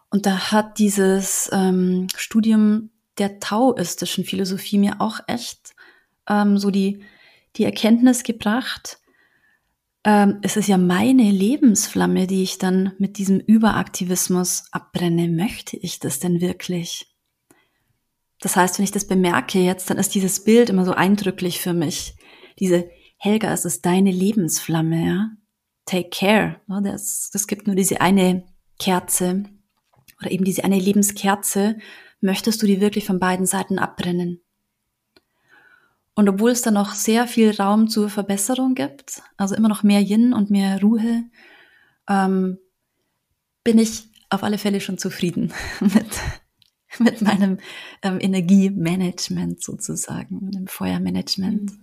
[0.09, 5.75] Und da hat dieses ähm, Studium der taoistischen Philosophie mir auch echt
[6.29, 7.03] ähm, so die,
[7.55, 8.99] die Erkenntnis gebracht,
[10.07, 15.27] ähm, es ist ja meine Lebensflamme, die ich dann mit diesem Überaktivismus abbrenne.
[15.27, 17.13] Möchte ich das denn wirklich?
[18.39, 21.73] Das heißt, wenn ich das bemerke jetzt, dann ist dieses Bild immer so eindrücklich für
[21.73, 22.15] mich.
[22.57, 25.29] Diese Helga, es ist deine Lebensflamme, ja.
[25.85, 26.61] Take care.
[26.67, 26.81] Ne?
[26.83, 28.45] Das, das gibt nur diese eine
[28.79, 29.43] Kerze
[30.21, 31.79] oder eben diese eine Lebenskerze.
[32.21, 34.41] Möchtest du die wirklich von beiden Seiten abbrennen?
[36.17, 40.01] Und obwohl es da noch sehr viel Raum zur Verbesserung gibt, also immer noch mehr
[40.01, 41.25] Yin und mehr Ruhe,
[42.09, 42.57] ähm,
[43.63, 46.09] bin ich auf alle Fälle schon zufrieden mit,
[46.97, 47.59] mit meinem
[48.01, 51.73] ähm, Energiemanagement sozusagen, mit dem Feuermanagement.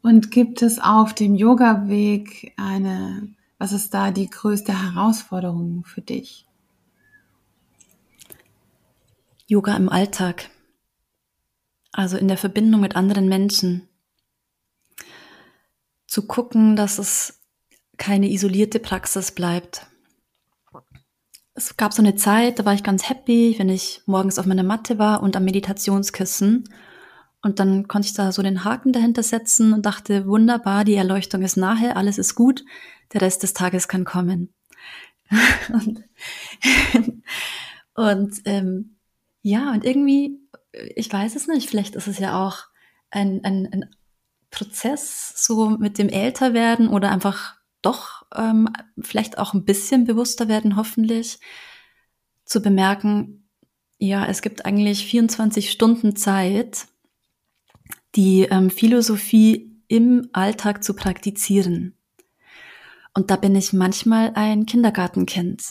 [0.00, 6.46] Und gibt es auf dem Yoga-Weg eine, was ist da die größte Herausforderung für dich?
[9.48, 10.48] Yoga im Alltag
[11.92, 13.88] also in der Verbindung mit anderen Menschen.
[16.06, 17.40] Zu gucken, dass es
[17.98, 19.86] keine isolierte Praxis bleibt.
[21.54, 24.62] Es gab so eine Zeit, da war ich ganz happy, wenn ich morgens auf meiner
[24.62, 26.64] Matte war und am Meditationskissen.
[27.42, 31.42] Und dann konnte ich da so den Haken dahinter setzen und dachte, wunderbar, die Erleuchtung
[31.42, 32.64] ist nahe, alles ist gut,
[33.12, 34.54] der Rest des Tages kann kommen.
[35.72, 36.04] und,
[37.94, 38.96] und ähm,
[39.42, 40.41] ja, und irgendwie
[40.72, 42.64] ich weiß es nicht, vielleicht ist es ja auch
[43.10, 43.94] ein, ein, ein
[44.50, 48.68] Prozess so mit dem Älterwerden oder einfach doch ähm,
[49.00, 51.40] vielleicht auch ein bisschen bewusster werden, hoffentlich,
[52.44, 53.48] zu bemerken,
[53.98, 56.86] ja, es gibt eigentlich 24 Stunden Zeit,
[58.14, 61.96] die ähm, Philosophie im Alltag zu praktizieren.
[63.14, 65.62] Und da bin ich manchmal ein Kindergartenkind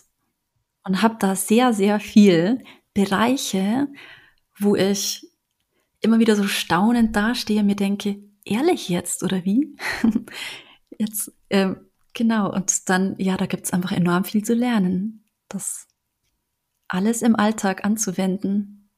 [0.84, 3.88] und habe da sehr, sehr viel Bereiche,
[4.60, 5.28] wo ich
[6.02, 9.76] immer wieder so staunend dastehe und mir denke, ehrlich jetzt oder wie?
[10.98, 11.78] jetzt, ähm,
[12.14, 15.24] genau, und dann, ja, da gibt's einfach enorm viel zu lernen.
[15.48, 15.88] Das
[16.88, 18.90] alles im Alltag anzuwenden.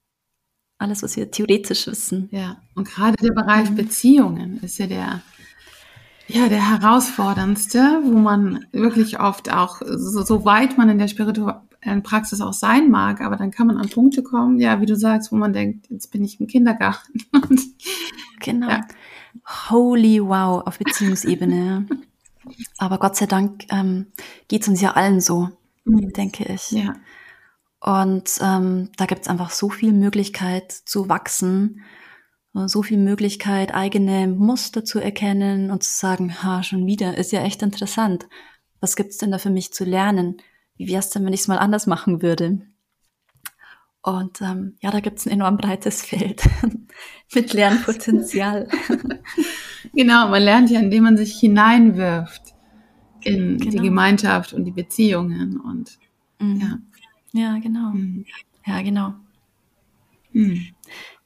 [0.77, 2.27] Alles, was wir theoretisch wissen.
[2.31, 3.75] Ja, und gerade der Bereich mhm.
[3.75, 5.21] Beziehungen ist ja der,
[6.27, 11.51] ja, der herausforderndste, wo man wirklich oft auch, so, so weit man in der Spiritu
[11.85, 14.95] in Praxis auch sein mag, aber dann kann man an Punkte kommen, ja, wie du
[14.95, 17.13] sagst, wo man denkt, jetzt bin ich im Kindergarten.
[18.39, 18.69] genau.
[18.69, 18.81] Ja.
[19.69, 21.87] Holy wow auf Beziehungsebene.
[22.77, 24.07] aber Gott sei Dank ähm,
[24.47, 25.49] geht es uns ja allen so,
[25.85, 26.13] mhm.
[26.13, 26.71] denke ich.
[26.71, 26.95] Ja.
[27.79, 31.81] Und ähm, da gibt es einfach so viel Möglichkeit zu wachsen,
[32.53, 37.41] so viel Möglichkeit, eigene Muster zu erkennen und zu sagen, ha, schon wieder, ist ja
[37.41, 38.27] echt interessant.
[38.79, 40.37] Was gibt's denn da für mich zu lernen?
[40.77, 42.61] Wie wäre es denn, wenn ich es mal anders machen würde?
[44.01, 46.43] Und ähm, ja, da gibt es ein enorm breites Feld
[47.33, 48.67] mit Lernpotenzial.
[49.93, 52.53] genau, man lernt ja, indem man sich hineinwirft
[53.21, 53.71] in genau.
[53.71, 55.97] die Gemeinschaft und die Beziehungen und
[56.39, 56.59] mhm.
[56.59, 56.79] ja.
[57.33, 57.91] Ja, genau.
[57.91, 58.25] Mhm.
[58.65, 59.13] Ja, genau.
[60.33, 60.67] Mhm.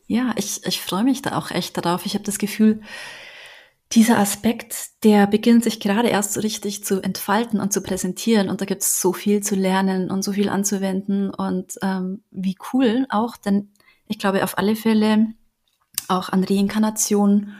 [0.07, 2.05] Ja, ich, ich freue mich da auch echt darauf.
[2.05, 2.81] Ich habe das Gefühl,
[3.93, 8.50] dieser Aspekt, der beginnt sich gerade erst so richtig zu entfalten und zu präsentieren.
[8.50, 11.30] Und da gibt es so viel zu lernen und so viel anzuwenden.
[11.30, 13.71] Und ähm, wie cool auch, denn
[14.08, 15.28] ich glaube auf alle Fälle
[16.08, 17.54] auch an Reinkarnation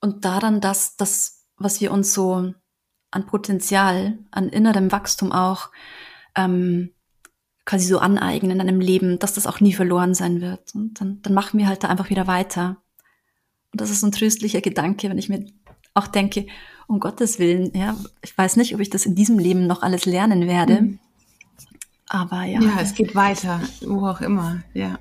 [0.00, 2.52] und daran, dass das, was wir uns so
[3.10, 5.70] an Potenzial, an innerem Wachstum auch
[6.34, 6.92] ähm,
[7.64, 10.74] quasi so aneignen in einem Leben, dass das auch nie verloren sein wird.
[10.74, 12.82] Und dann, dann machen wir halt da einfach wieder weiter.
[13.72, 15.44] Und das ist ein tröstlicher Gedanke, wenn ich mir
[15.98, 16.46] auch denke,
[16.86, 20.06] um Gottes Willen, ja, ich weiß nicht, ob ich das in diesem Leben noch alles
[20.06, 20.82] lernen werde.
[20.82, 20.98] Mhm.
[22.08, 22.60] Aber ja.
[22.60, 24.98] Ja, es geht weiter, wo auch immer, ja.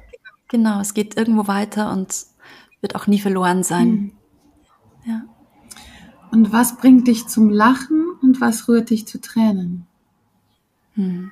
[0.49, 2.13] Genau, es geht irgendwo weiter und
[2.81, 3.89] wird auch nie verloren sein.
[3.89, 4.12] Mhm.
[5.05, 5.21] Ja.
[6.31, 9.88] Und was bringt dich zum Lachen und was rührt dich zu Tränen?
[10.95, 11.31] Hm.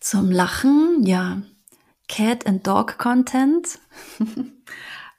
[0.00, 1.42] Zum Lachen, ja,
[2.08, 3.78] Cat and Dog Content.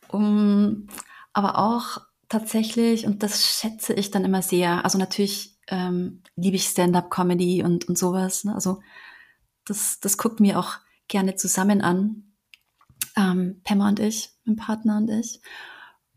[0.10, 0.88] um,
[1.34, 6.66] aber auch tatsächlich, und das schätze ich dann immer sehr, also natürlich ähm, liebe ich
[6.66, 8.44] Stand-up-Comedy und, und sowas.
[8.44, 8.54] Ne?
[8.54, 8.80] Also
[9.66, 12.34] das, das guckt mir auch gerne zusammen an.
[13.16, 15.42] Ähm, Pemmer und ich, mein Partner und ich.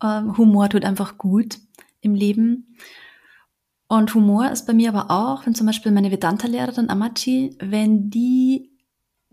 [0.02, 1.58] Ähm, Humor tut einfach gut
[2.00, 2.76] im Leben.
[3.88, 8.70] Und Humor ist bei mir aber auch, wenn zum Beispiel meine Vedanta-Lehrerin Amachi, wenn die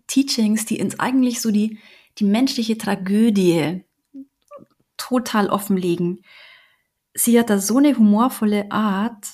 [0.07, 1.79] Teachings, die ins eigentlich so die,
[2.17, 3.85] die menschliche Tragödie
[5.09, 6.21] total offenlegen.
[7.13, 9.27] Sie hat da so eine humorvolle Art,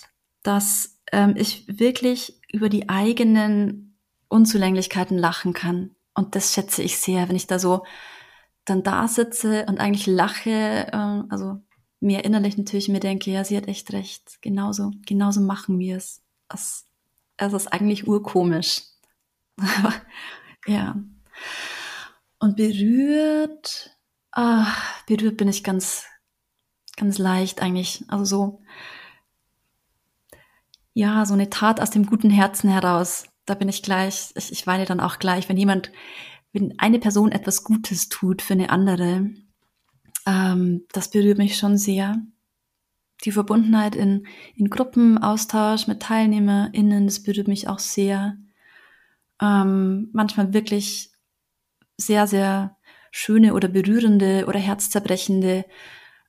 [0.43, 3.97] dass ähm, ich wirklich über die eigenen
[4.29, 5.95] Unzulänglichkeiten lachen kann.
[6.13, 7.85] Und das schätze ich sehr, wenn ich da so
[8.63, 10.49] dann da sitze und eigentlich lache,
[10.91, 11.61] äh, also
[11.99, 14.41] mir innerlich natürlich mir denke, ja, sie hat echt recht.
[14.41, 16.21] Genauso, genauso machen wir es.
[16.51, 16.87] Es,
[17.37, 18.83] es ist eigentlich urkomisch.
[20.67, 20.95] ja.
[22.39, 23.94] Und berührt,
[24.35, 24.67] Ah,
[25.07, 26.03] berührt bin ich ganz,
[26.97, 28.03] ganz leicht eigentlich.
[28.09, 28.61] Also so,
[30.93, 33.25] ja, so eine Tat aus dem guten Herzen heraus.
[33.45, 35.91] Da bin ich gleich, ich, ich weine dann auch gleich, wenn jemand,
[36.51, 39.29] wenn eine Person etwas Gutes tut für eine andere,
[40.25, 42.17] ähm, das berührt mich schon sehr.
[43.23, 48.37] Die Verbundenheit in, in Gruppenaustausch mit TeilnehmerInnen, das berührt mich auch sehr.
[49.41, 51.11] Ähm, manchmal wirklich
[51.97, 52.74] sehr, sehr
[53.17, 55.63] schöne oder berührende oder herzzerbrechende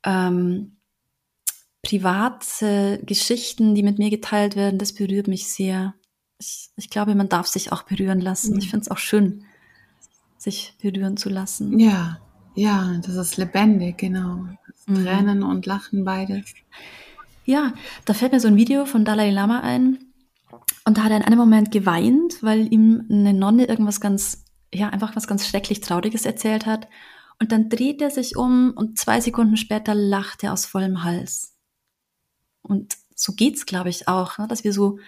[0.05, 0.77] ähm,
[1.83, 5.94] private Geschichten, die mit mir geteilt werden, das berührt mich sehr.
[6.38, 8.53] Ich, ich glaube, man darf sich auch berühren lassen.
[8.53, 8.59] Mhm.
[8.61, 9.42] Ich finde es auch schön,
[10.38, 11.77] sich berühren zu lassen.
[11.81, 12.20] Ja,
[12.55, 14.46] ja, das ist lebendig, genau.
[14.87, 15.05] Mhm.
[15.05, 16.55] Tränen und Lachen beides.
[17.44, 19.99] Ja, da fällt mir so ein Video von Dalai Lama ein.
[20.85, 24.88] Und da hat er in einem Moment geweint, weil ihm eine Nonne irgendwas ganz, ja,
[24.88, 26.88] einfach was ganz schrecklich Trauriges erzählt hat.
[27.38, 31.55] Und dann dreht er sich um und zwei Sekunden später lacht er aus vollem Hals.
[32.62, 34.48] Und so geht's, glaube ich, auch, ne?
[34.48, 34.98] dass wir so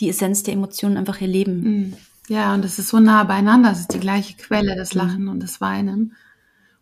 [0.00, 1.60] die Essenz der Emotionen einfach erleben.
[1.60, 1.96] Mhm.
[2.28, 3.70] Ja, und es ist so nah beieinander.
[3.70, 5.00] Es ist die gleiche Quelle, das mhm.
[5.00, 6.16] Lachen und das Weinen.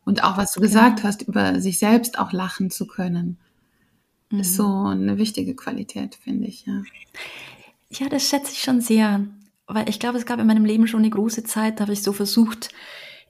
[0.04, 1.08] Und auch was du gesagt genau.
[1.08, 3.38] hast, über sich selbst auch lachen zu können,
[4.30, 4.40] mhm.
[4.40, 6.82] ist so eine wichtige Qualität, finde ich, ja.
[7.90, 9.26] Ja, das schätze ich schon sehr.
[9.74, 12.02] Weil ich glaube, es gab in meinem Leben schon eine große Zeit, da habe ich
[12.02, 12.70] so versucht,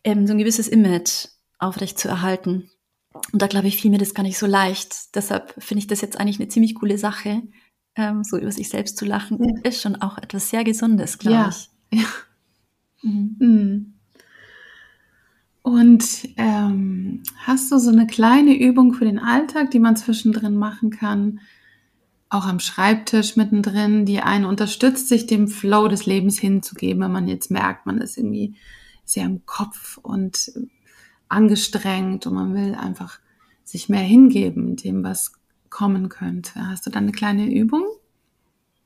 [0.05, 1.28] ähm, so ein gewisses Image
[1.59, 2.70] aufrecht zu erhalten.
[3.33, 5.14] Und da glaube ich, fiel mir das gar nicht so leicht.
[5.14, 7.42] Deshalb finde ich das jetzt eigentlich eine ziemlich coole Sache,
[7.94, 9.38] ähm, so über sich selbst zu lachen.
[9.42, 9.70] Ja.
[9.70, 11.48] Ist schon auch etwas sehr Gesundes, glaube ja.
[11.50, 12.00] ich.
[12.00, 12.07] Ja.
[13.02, 13.37] Mhm.
[13.38, 13.94] Mhm.
[15.62, 16.05] Und
[16.37, 21.40] ähm, hast du so eine kleine Übung für den Alltag, die man zwischendrin machen kann,
[22.33, 27.29] auch am Schreibtisch mittendrin, die einen unterstützt, sich dem Flow des Lebens hinzugeben, wenn man
[27.29, 28.57] jetzt merkt, man ist irgendwie
[29.05, 30.53] sehr im Kopf und
[31.29, 33.18] angestrengt und man will einfach
[33.64, 35.33] sich mehr hingeben, dem was
[35.68, 36.66] kommen könnte.
[36.68, 37.85] Hast du da eine kleine Übung?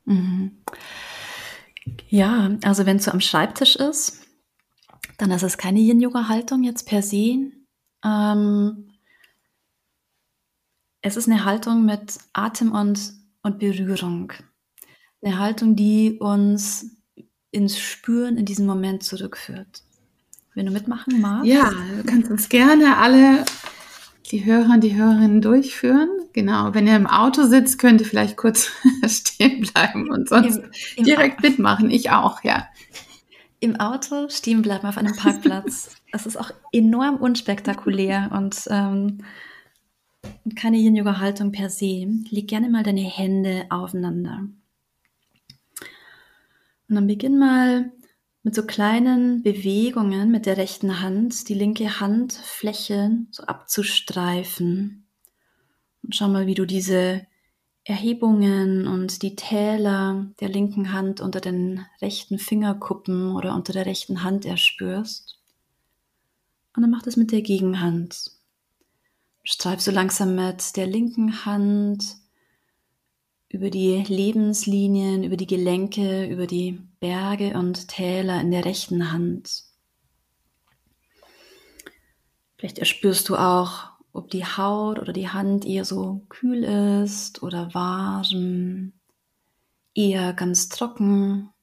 [0.05, 0.51] Mhm.
[2.09, 4.27] Ja, also wenn es so am Schreibtisch ist,
[5.17, 7.51] dann ist es keine Yin-Yoga-Haltung jetzt per se.
[8.03, 8.89] Ähm,
[11.01, 13.13] es ist eine Haltung mit Atem und,
[13.47, 14.31] und Berührung.
[15.21, 16.97] Eine Haltung, die uns
[17.51, 19.83] ins Spüren in diesen Moment zurückführt.
[20.53, 21.47] Wenn du mitmachen magst.
[21.47, 23.45] Ja, du kannst uns gerne alle,
[24.31, 26.09] die Hörer und die Hörerinnen durchführen.
[26.33, 28.71] Genau, wenn ihr im Auto sitzt, könnt ihr vielleicht kurz
[29.07, 31.89] stehen bleiben und sonst Im, im direkt mitmachen.
[31.89, 32.67] Ich auch, ja
[33.59, 35.95] im Auto stehen bleiben auf einem Parkplatz.
[36.13, 39.25] Das ist auch enorm unspektakulär und ähm,
[40.55, 42.07] keine Yin-Yoga-Haltung per se.
[42.29, 44.47] Leg gerne mal deine Hände aufeinander.
[46.89, 47.91] Und dann beginn mal
[48.43, 55.05] mit so kleinen Bewegungen mit der rechten Hand, die linke Handfläche so abzustreifen.
[56.01, 57.27] Und schau mal, wie du diese
[57.83, 64.23] Erhebungen und die Täler der linken Hand unter den rechten Fingerkuppen oder unter der rechten
[64.23, 65.39] Hand erspürst.
[66.75, 68.36] Und dann mach das mit der Gegenhand.
[69.49, 72.17] Streif so langsam mit der linken Hand
[73.47, 79.63] über die Lebenslinien, über die Gelenke, über die Berge und Täler in der rechten Hand.
[82.57, 87.73] Vielleicht erspürst du auch ob die Haut oder die Hand eher so kühl ist oder
[87.73, 88.93] warm,
[89.93, 91.53] eher ganz trocken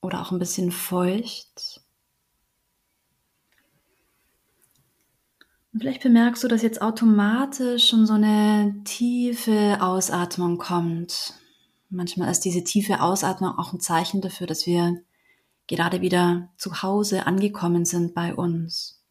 [0.00, 1.82] oder auch ein bisschen feucht.
[5.76, 11.34] Und vielleicht bemerkst du, dass jetzt automatisch schon so eine tiefe Ausatmung kommt.
[11.90, 15.02] Manchmal ist diese tiefe Ausatmung auch ein Zeichen dafür, dass wir
[15.66, 19.04] gerade wieder zu Hause angekommen sind bei uns.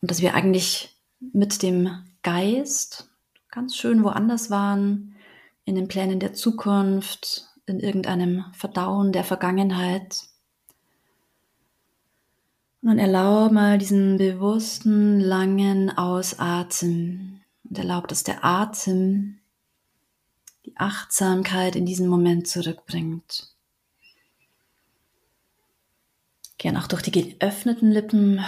[0.00, 1.90] Und dass wir eigentlich mit dem
[2.22, 3.10] Geist
[3.50, 5.16] ganz schön woanders waren,
[5.66, 10.18] in den Plänen der Zukunft, in irgendeinem Verdauen der Vergangenheit.
[12.86, 19.40] Dann erlaube mal diesen bewussten, langen Ausatmen und erlaube, dass der Atem
[20.64, 23.48] die Achtsamkeit in diesen Moment zurückbringt.
[26.58, 28.38] Gern auch durch die geöffneten Lippen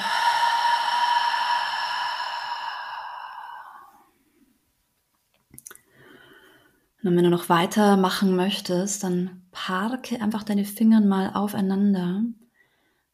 [7.03, 12.22] Und wenn du noch weitermachen möchtest, dann parke einfach deine Finger mal aufeinander.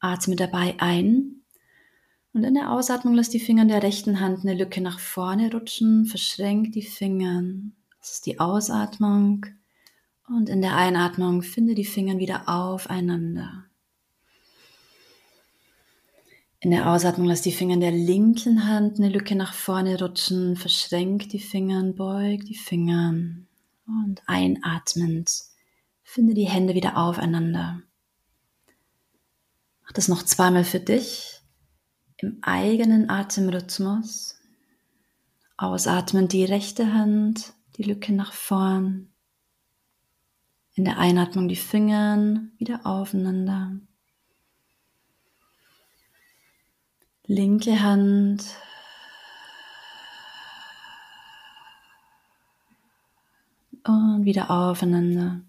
[0.05, 1.43] Atme dabei ein.
[2.33, 5.53] Und in der Ausatmung lass die Finger in der rechten Hand eine Lücke nach vorne
[5.53, 6.05] rutschen.
[6.07, 7.43] Verschränk die Finger.
[8.01, 9.47] Das ist die Ausatmung.
[10.29, 13.65] Und in der Einatmung finde die Finger wieder aufeinander.
[16.61, 20.57] In der Ausatmung lass die Finger in der linken Hand eine Lücke nach vorne rutschen,
[20.57, 23.15] verschränk die Finger, beug die Finger
[23.87, 25.31] und einatmend
[26.05, 27.83] finde die Hände wieder aufeinander.
[29.85, 31.41] Mach das noch zweimal für dich
[32.17, 34.41] im eigenen Atemrhythmus.
[35.57, 39.13] Ausatmen die rechte Hand, die Lücke nach vorn.
[40.75, 43.79] In der Einatmung die Finger wieder aufeinander.
[47.27, 48.45] linke Hand.
[53.87, 55.43] Und wieder aufeinander.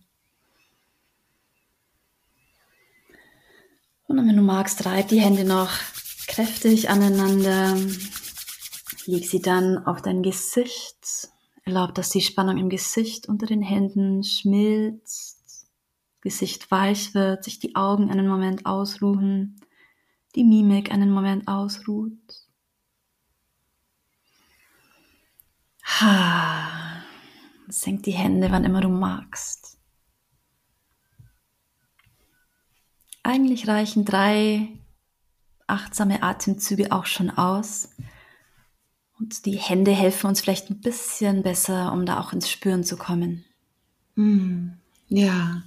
[4.07, 5.71] Und wenn du magst, reib die Hände noch
[6.27, 7.75] kräftig aneinander.
[9.05, 11.29] Leg sie dann auf dein Gesicht.
[11.63, 15.67] Erlaub, dass die Spannung im Gesicht unter den Händen schmilzt.
[16.21, 19.59] Gesicht weich wird, sich die Augen einen Moment ausruhen
[20.35, 22.19] die Mimik einen Moment ausruht.
[25.99, 27.03] Ha.
[27.67, 29.74] Senk die Hände, wann immer du magst.
[33.25, 34.67] Eigentlich reichen drei
[35.65, 37.89] achtsame Atemzüge auch schon aus.
[39.17, 42.97] Und die Hände helfen uns vielleicht ein bisschen besser, um da auch ins Spüren zu
[42.97, 43.43] kommen.
[44.13, 44.73] Mm,
[45.07, 45.63] ja,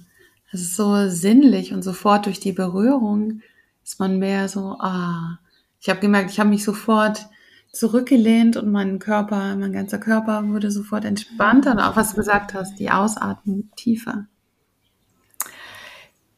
[0.53, 3.41] es ist so sinnlich und sofort durch die Berührung
[3.83, 5.39] ist man mehr so, ah,
[5.81, 7.27] ich habe gemerkt, ich habe mich sofort
[7.73, 12.53] zurückgelehnt und mein Körper, mein ganzer Körper wurde sofort entspannter und auch was du gesagt
[12.53, 14.27] hast, die Ausatmung tiefer.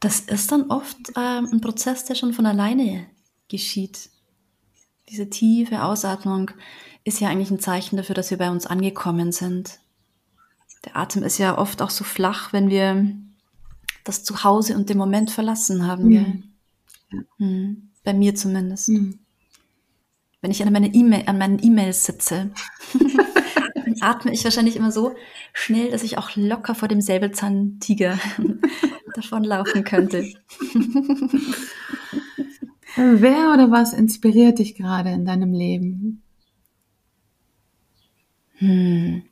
[0.02, 3.06] Das ist dann oft ähm, ein Prozess, der schon von alleine
[3.48, 4.10] geschieht.
[5.08, 6.50] Diese tiefe Ausatmung
[7.04, 9.78] ist ja eigentlich ein Zeichen dafür, dass wir bei uns angekommen sind.
[10.84, 13.14] Der Atem ist ja oft auch so flach, wenn wir
[14.02, 16.08] das Zuhause und den Moment verlassen haben.
[16.08, 16.42] Mhm.
[17.38, 17.90] Mhm.
[18.02, 18.88] Bei mir zumindest.
[18.88, 19.20] Mhm.
[20.40, 22.50] Wenn ich an, meine e an meinen E-Mails sitze,
[23.74, 25.14] dann atme ich wahrscheinlich immer so
[25.52, 28.18] schnell, dass ich auch locker vor dem Säbelzahntiger
[29.14, 30.32] davonlaufen könnte.
[32.96, 36.22] Wer oder was inspiriert dich gerade in deinem Leben?
[38.58, 39.22] Hm.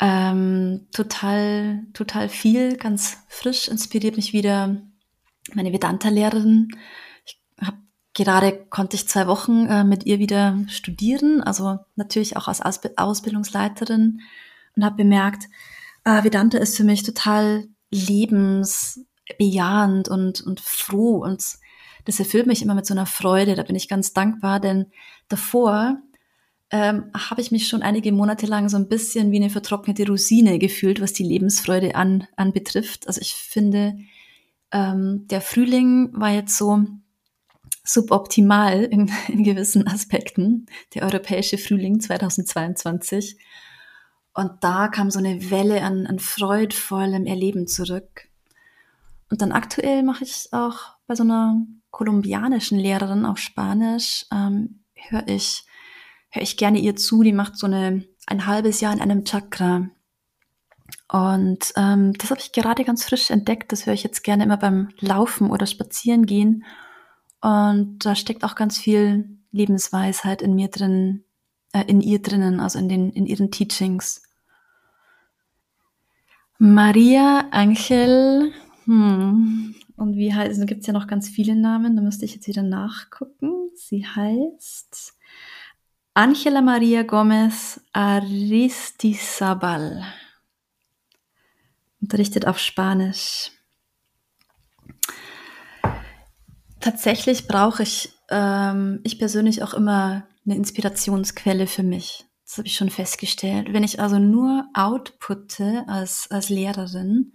[0.00, 4.82] Ähm, total, total viel, ganz frisch inspiriert mich wieder
[5.52, 6.68] meine Vedanta-Lehrerin.
[8.14, 12.90] Gerade konnte ich zwei Wochen äh, mit ihr wieder studieren, also natürlich auch als Ausb
[12.96, 14.20] Ausbildungsleiterin
[14.76, 15.48] und habe bemerkt,
[16.04, 21.42] äh, Vedanta ist für mich total lebensbejahend und, und froh und
[22.04, 23.54] das erfüllt mich immer mit so einer Freude.
[23.54, 24.86] Da bin ich ganz dankbar, denn
[25.28, 25.98] davor
[26.70, 30.58] ähm, habe ich mich schon einige Monate lang so ein bisschen wie eine vertrocknete Rosine
[30.58, 33.06] gefühlt, was die Lebensfreude an, anbetrifft.
[33.06, 33.96] Also ich finde,
[34.70, 36.86] ähm, der Frühling war jetzt so
[37.84, 43.38] suboptimal in, in gewissen Aspekten, der europäische Frühling 2022.
[44.32, 48.28] Und da kam so eine Welle an, an freudvollem Erleben zurück.
[49.30, 55.28] Und dann aktuell mache ich auch bei so einer kolumbianischen Lehrerin auf Spanisch, ähm, höre
[55.28, 55.64] ich,
[56.30, 59.88] hör ich gerne ihr zu, die macht so eine, ein halbes Jahr in einem Chakra.
[61.08, 63.70] Und ähm, das habe ich gerade ganz frisch entdeckt.
[63.70, 66.64] Das höre ich jetzt gerne immer beim Laufen oder Spazierengehen.
[67.44, 71.24] Und da steckt auch ganz viel Lebensweisheit in mir drin,
[71.74, 74.22] äh, in ihr drinnen, also in den in ihren Teachings.
[76.56, 78.50] Maria Angel,
[78.86, 79.74] hm.
[79.96, 82.48] und wie heißt, es gibt es ja noch ganz viele Namen, da müsste ich jetzt
[82.48, 83.68] wieder nachgucken.
[83.74, 85.12] Sie heißt
[86.14, 90.02] Angela Maria Gomez Aristizabal
[92.00, 93.50] unterrichtet auf Spanisch.
[96.84, 102.26] Tatsächlich brauche ich, ähm, ich persönlich auch immer eine Inspirationsquelle für mich.
[102.44, 103.72] Das habe ich schon festgestellt.
[103.72, 107.32] Wenn ich also nur outputte als, als Lehrerin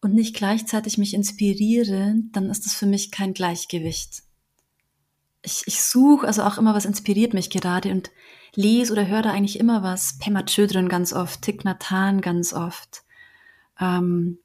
[0.00, 4.22] und nicht gleichzeitig mich inspiriere, dann ist das für mich kein Gleichgewicht.
[5.42, 8.12] Ich, ich suche also auch immer, was inspiriert mich gerade und
[8.54, 10.18] lese oder höre da eigentlich immer was.
[10.20, 13.02] Pema Chödrin ganz oft, Thich Nhat Hanh ganz oft
[13.80, 14.38] ähm,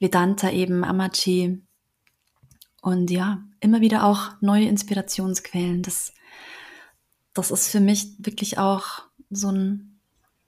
[0.00, 1.62] Vedanta eben, Amachi
[2.82, 5.82] und ja, immer wieder auch neue Inspirationsquellen.
[5.82, 6.12] Das,
[7.34, 10.00] das ist für mich wirklich auch so, ein,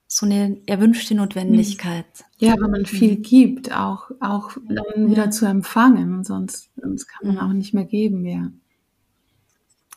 [0.07, 2.25] so eine erwünschte Notwendigkeit.
[2.37, 3.21] Ja, wenn man viel mhm.
[3.21, 5.31] gibt, auch, auch dann wieder ja.
[5.31, 8.51] zu empfangen, sonst, sonst kann man auch nicht mehr geben, ja.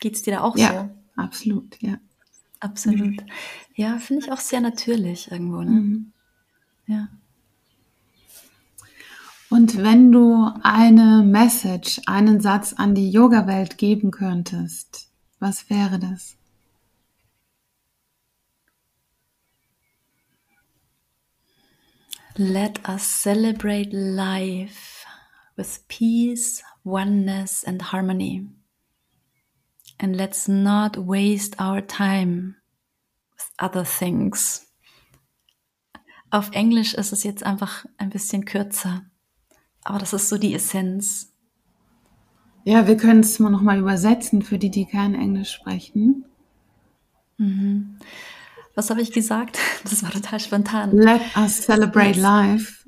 [0.00, 1.22] Geht's dir da auch ja, so?
[1.22, 1.98] Absolut, ja.
[2.58, 3.20] Absolut.
[3.20, 3.26] Mhm.
[3.74, 5.70] Ja, finde ich auch sehr natürlich irgendwo, ne?
[5.70, 6.12] Mhm.
[6.86, 7.08] Ja.
[9.52, 16.38] Und wenn du eine Message, einen Satz an die Yoga-Welt geben könntest, Was wäre das?
[22.36, 25.04] Let us celebrate life
[25.56, 28.48] with peace, oneness, and harmony.
[29.98, 32.56] And let's not waste our time
[33.36, 34.72] with other things.
[36.30, 39.02] Auf Englisch ist es jetzt einfach ein bisschen kürzer,
[39.84, 41.32] aber das ist so die Essenz.
[42.64, 46.24] Ja, wir können es mal nochmal übersetzen für die, die kein Englisch sprechen.
[47.38, 47.98] Mhm
[48.74, 49.58] was habe ich gesagt?
[49.84, 50.92] Das war total spontan.
[50.92, 52.86] Let us celebrate life.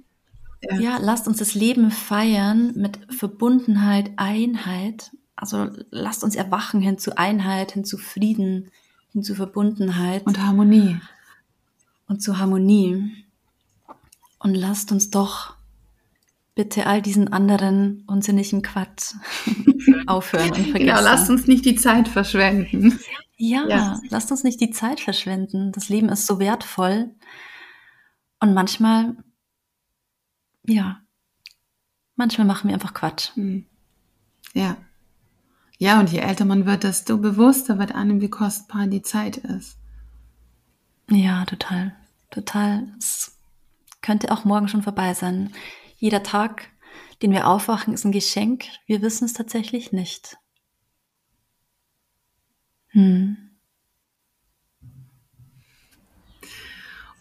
[0.62, 0.78] Ja.
[0.78, 5.11] ja, lasst uns das Leben feiern mit Verbundenheit, Einheit.
[5.34, 8.70] Also lasst uns erwachen hin zu Einheit, hin zu Frieden,
[9.12, 10.24] hin zu Verbundenheit.
[10.24, 11.01] Und Harmonie.
[12.07, 13.11] Und zu Harmonie.
[14.38, 15.57] Und lasst uns doch
[16.55, 19.14] bitte all diesen anderen unsinnigen Quatsch
[20.07, 20.86] aufhören und vergessen.
[20.86, 22.98] Genau, lasst uns nicht die Zeit verschwenden.
[23.36, 25.72] Ja, ja, lasst uns nicht die Zeit verschwenden.
[25.72, 27.14] Das Leben ist so wertvoll.
[28.40, 29.16] Und manchmal,
[30.66, 31.00] ja,
[32.14, 33.34] manchmal machen wir einfach Quatsch.
[33.34, 33.66] Hm.
[34.52, 34.76] Ja.
[35.78, 39.76] Ja, und je älter man wird, desto bewusster wird einem, wie kostbar die Zeit ist.
[41.11, 41.96] Ja, total.
[42.30, 42.86] Total.
[42.98, 43.36] Es
[44.00, 45.52] könnte auch morgen schon vorbei sein.
[46.05, 46.68] Jeder Tag,
[47.22, 48.66] den wir aufwachen, ist ein Geschenk.
[48.84, 50.36] Wir wissen es tatsächlich nicht.
[52.88, 53.38] Hm.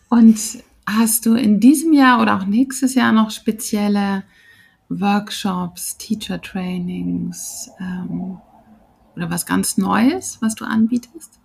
[0.09, 0.37] Und
[0.85, 4.25] hast du in diesem Jahr oder auch nächstes Jahr noch spezielle
[4.89, 8.41] Workshops, Teacher Trainings ähm,
[9.15, 11.39] oder was ganz Neues, was du anbietest?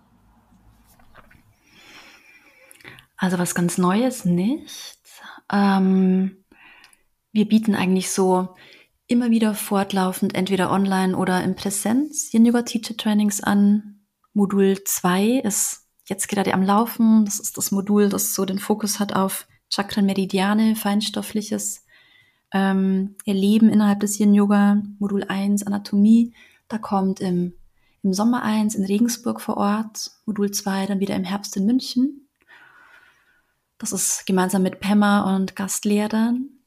[3.15, 4.99] Also was ganz Neues nicht.
[5.49, 6.38] Ähm,
[7.31, 8.49] wir bieten eigentlich so
[9.07, 14.01] immer wieder fortlaufend entweder online oder in Präsenz Yin Yoga Teacher Trainings an.
[14.33, 17.25] Modul 2 ist jetzt gerade am Laufen.
[17.25, 21.85] Das ist das Modul, das so den Fokus hat auf Chakren Meridiane, feinstoffliches
[22.51, 24.81] ähm, Erleben innerhalb des Yin Yoga.
[24.99, 26.33] Modul 1 Anatomie.
[26.67, 27.53] Da kommt im,
[28.03, 30.11] im Sommer 1 in Regensburg vor Ort.
[30.25, 32.27] Modul 2 dann wieder im Herbst in München.
[33.79, 36.58] Das ist gemeinsam mit Pemma und Gastlehrern.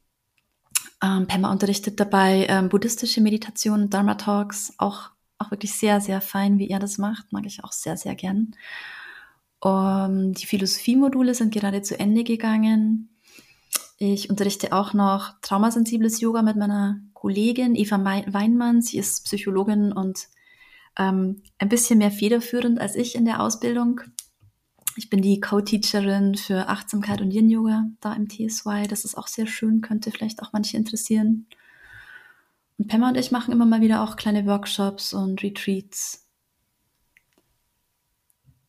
[1.03, 5.11] Ähm, Pemma unterrichtet dabei ähm, buddhistische Meditation, Dharma Talks, auch
[5.43, 7.33] auch wirklich sehr, sehr fein, wie er das macht.
[7.33, 8.55] Mag ich auch sehr, sehr gern.
[9.61, 13.11] Um, die Philosophiemodule sind gerade zu Ende gegangen.
[13.99, 18.83] Ich unterrichte auch noch traumasensibles Yoga mit meiner Kollegin Eva Weinmann.
[18.83, 20.29] Sie ist Psychologin und
[20.99, 24.01] ähm, ein bisschen mehr federführend als ich in der Ausbildung.
[24.97, 28.87] Ich bin die Co-Teacherin für Achtsamkeit und Yin-Yoga da im TSY.
[28.89, 31.47] Das ist auch sehr schön, könnte vielleicht auch manche interessieren.
[32.79, 36.27] Und Pemma und ich machen immer mal wieder auch kleine Workshops und Retreats.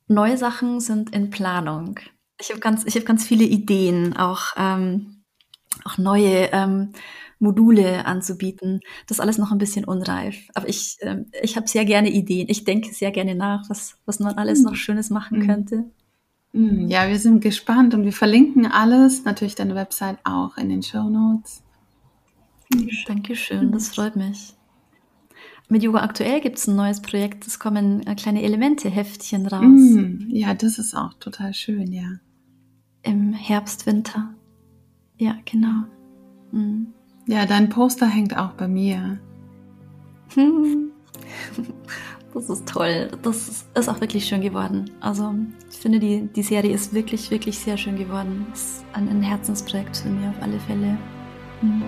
[0.08, 2.00] Neue Sachen sind in Planung.
[2.40, 5.24] Ich habe ganz, ich ganz viele Ideen, auch, ähm,
[5.86, 6.94] auch neue ähm,
[7.40, 8.82] Module anzubieten.
[9.08, 10.50] Das ist alles noch ein bisschen unreif.
[10.54, 12.48] Aber ich, ähm, ich habe sehr gerne Ideen.
[12.50, 15.48] Ich denke sehr gerne nach, was, was man alles noch Schönes machen mhm.
[15.48, 15.86] könnte.
[16.54, 16.88] Mhm.
[16.88, 21.10] Ja, wir sind gespannt und wir verlinken alles, natürlich deine Website auch in den Show
[21.10, 21.64] Notes.
[23.08, 24.54] Dankeschön, das freut mich.
[25.70, 29.64] Mit Yoga Aktuell gibt es ein neues Projekt, es kommen äh, kleine Elemente-Heftchen raus.
[29.64, 32.20] Mm, ja, das ist auch total schön, ja.
[33.02, 34.36] Im Herbst, Winter.
[35.18, 35.86] Ja, genau.
[36.52, 36.88] Mm.
[37.26, 39.20] Ja, dein Poster hängt auch bei mir.
[42.34, 43.10] Das ist toll.
[43.22, 44.90] Das ist auch wirklich schön geworden.
[45.00, 45.34] Also
[45.72, 48.48] ich finde, die, die Serie ist wirklich, wirklich sehr schön geworden.
[48.52, 50.98] Das ist ein, ein Herzensprojekt für mich auf alle Fälle.
[51.62, 51.84] Mhm.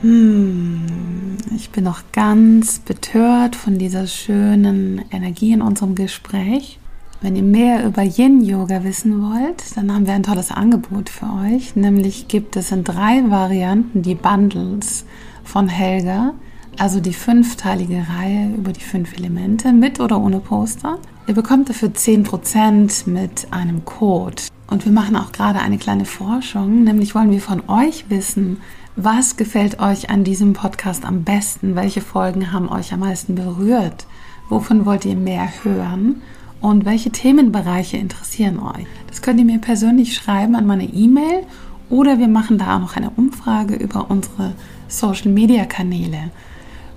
[0.00, 6.78] Hm, ich bin noch ganz betört von dieser schönen Energie in unserem Gespräch.
[7.22, 11.74] Wenn ihr mehr über Yin-Yoga wissen wollt, dann haben wir ein tolles Angebot für euch.
[11.74, 15.06] Nämlich gibt es in drei Varianten die Bundles
[15.42, 16.34] von Helga,
[16.78, 20.98] also die fünfteilige Reihe über die fünf Elemente mit oder ohne Poster.
[21.26, 24.42] Ihr bekommt dafür 10% mit einem Code.
[24.66, 28.58] Und wir machen auch gerade eine kleine Forschung, nämlich wollen wir von euch wissen,
[28.96, 31.74] was gefällt euch an diesem Podcast am besten?
[31.74, 34.06] Welche Folgen haben euch am meisten berührt?
[34.48, 36.22] Wovon wollt ihr mehr hören?
[36.60, 38.86] Und welche Themenbereiche interessieren euch?
[39.08, 41.44] Das könnt ihr mir persönlich schreiben an meine E-Mail
[41.90, 44.54] oder wir machen da auch noch eine Umfrage über unsere
[44.88, 46.30] Social Media Kanäle.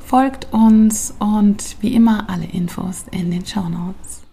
[0.08, 4.27] Folgt uns und wie immer alle Infos in den Show Notes.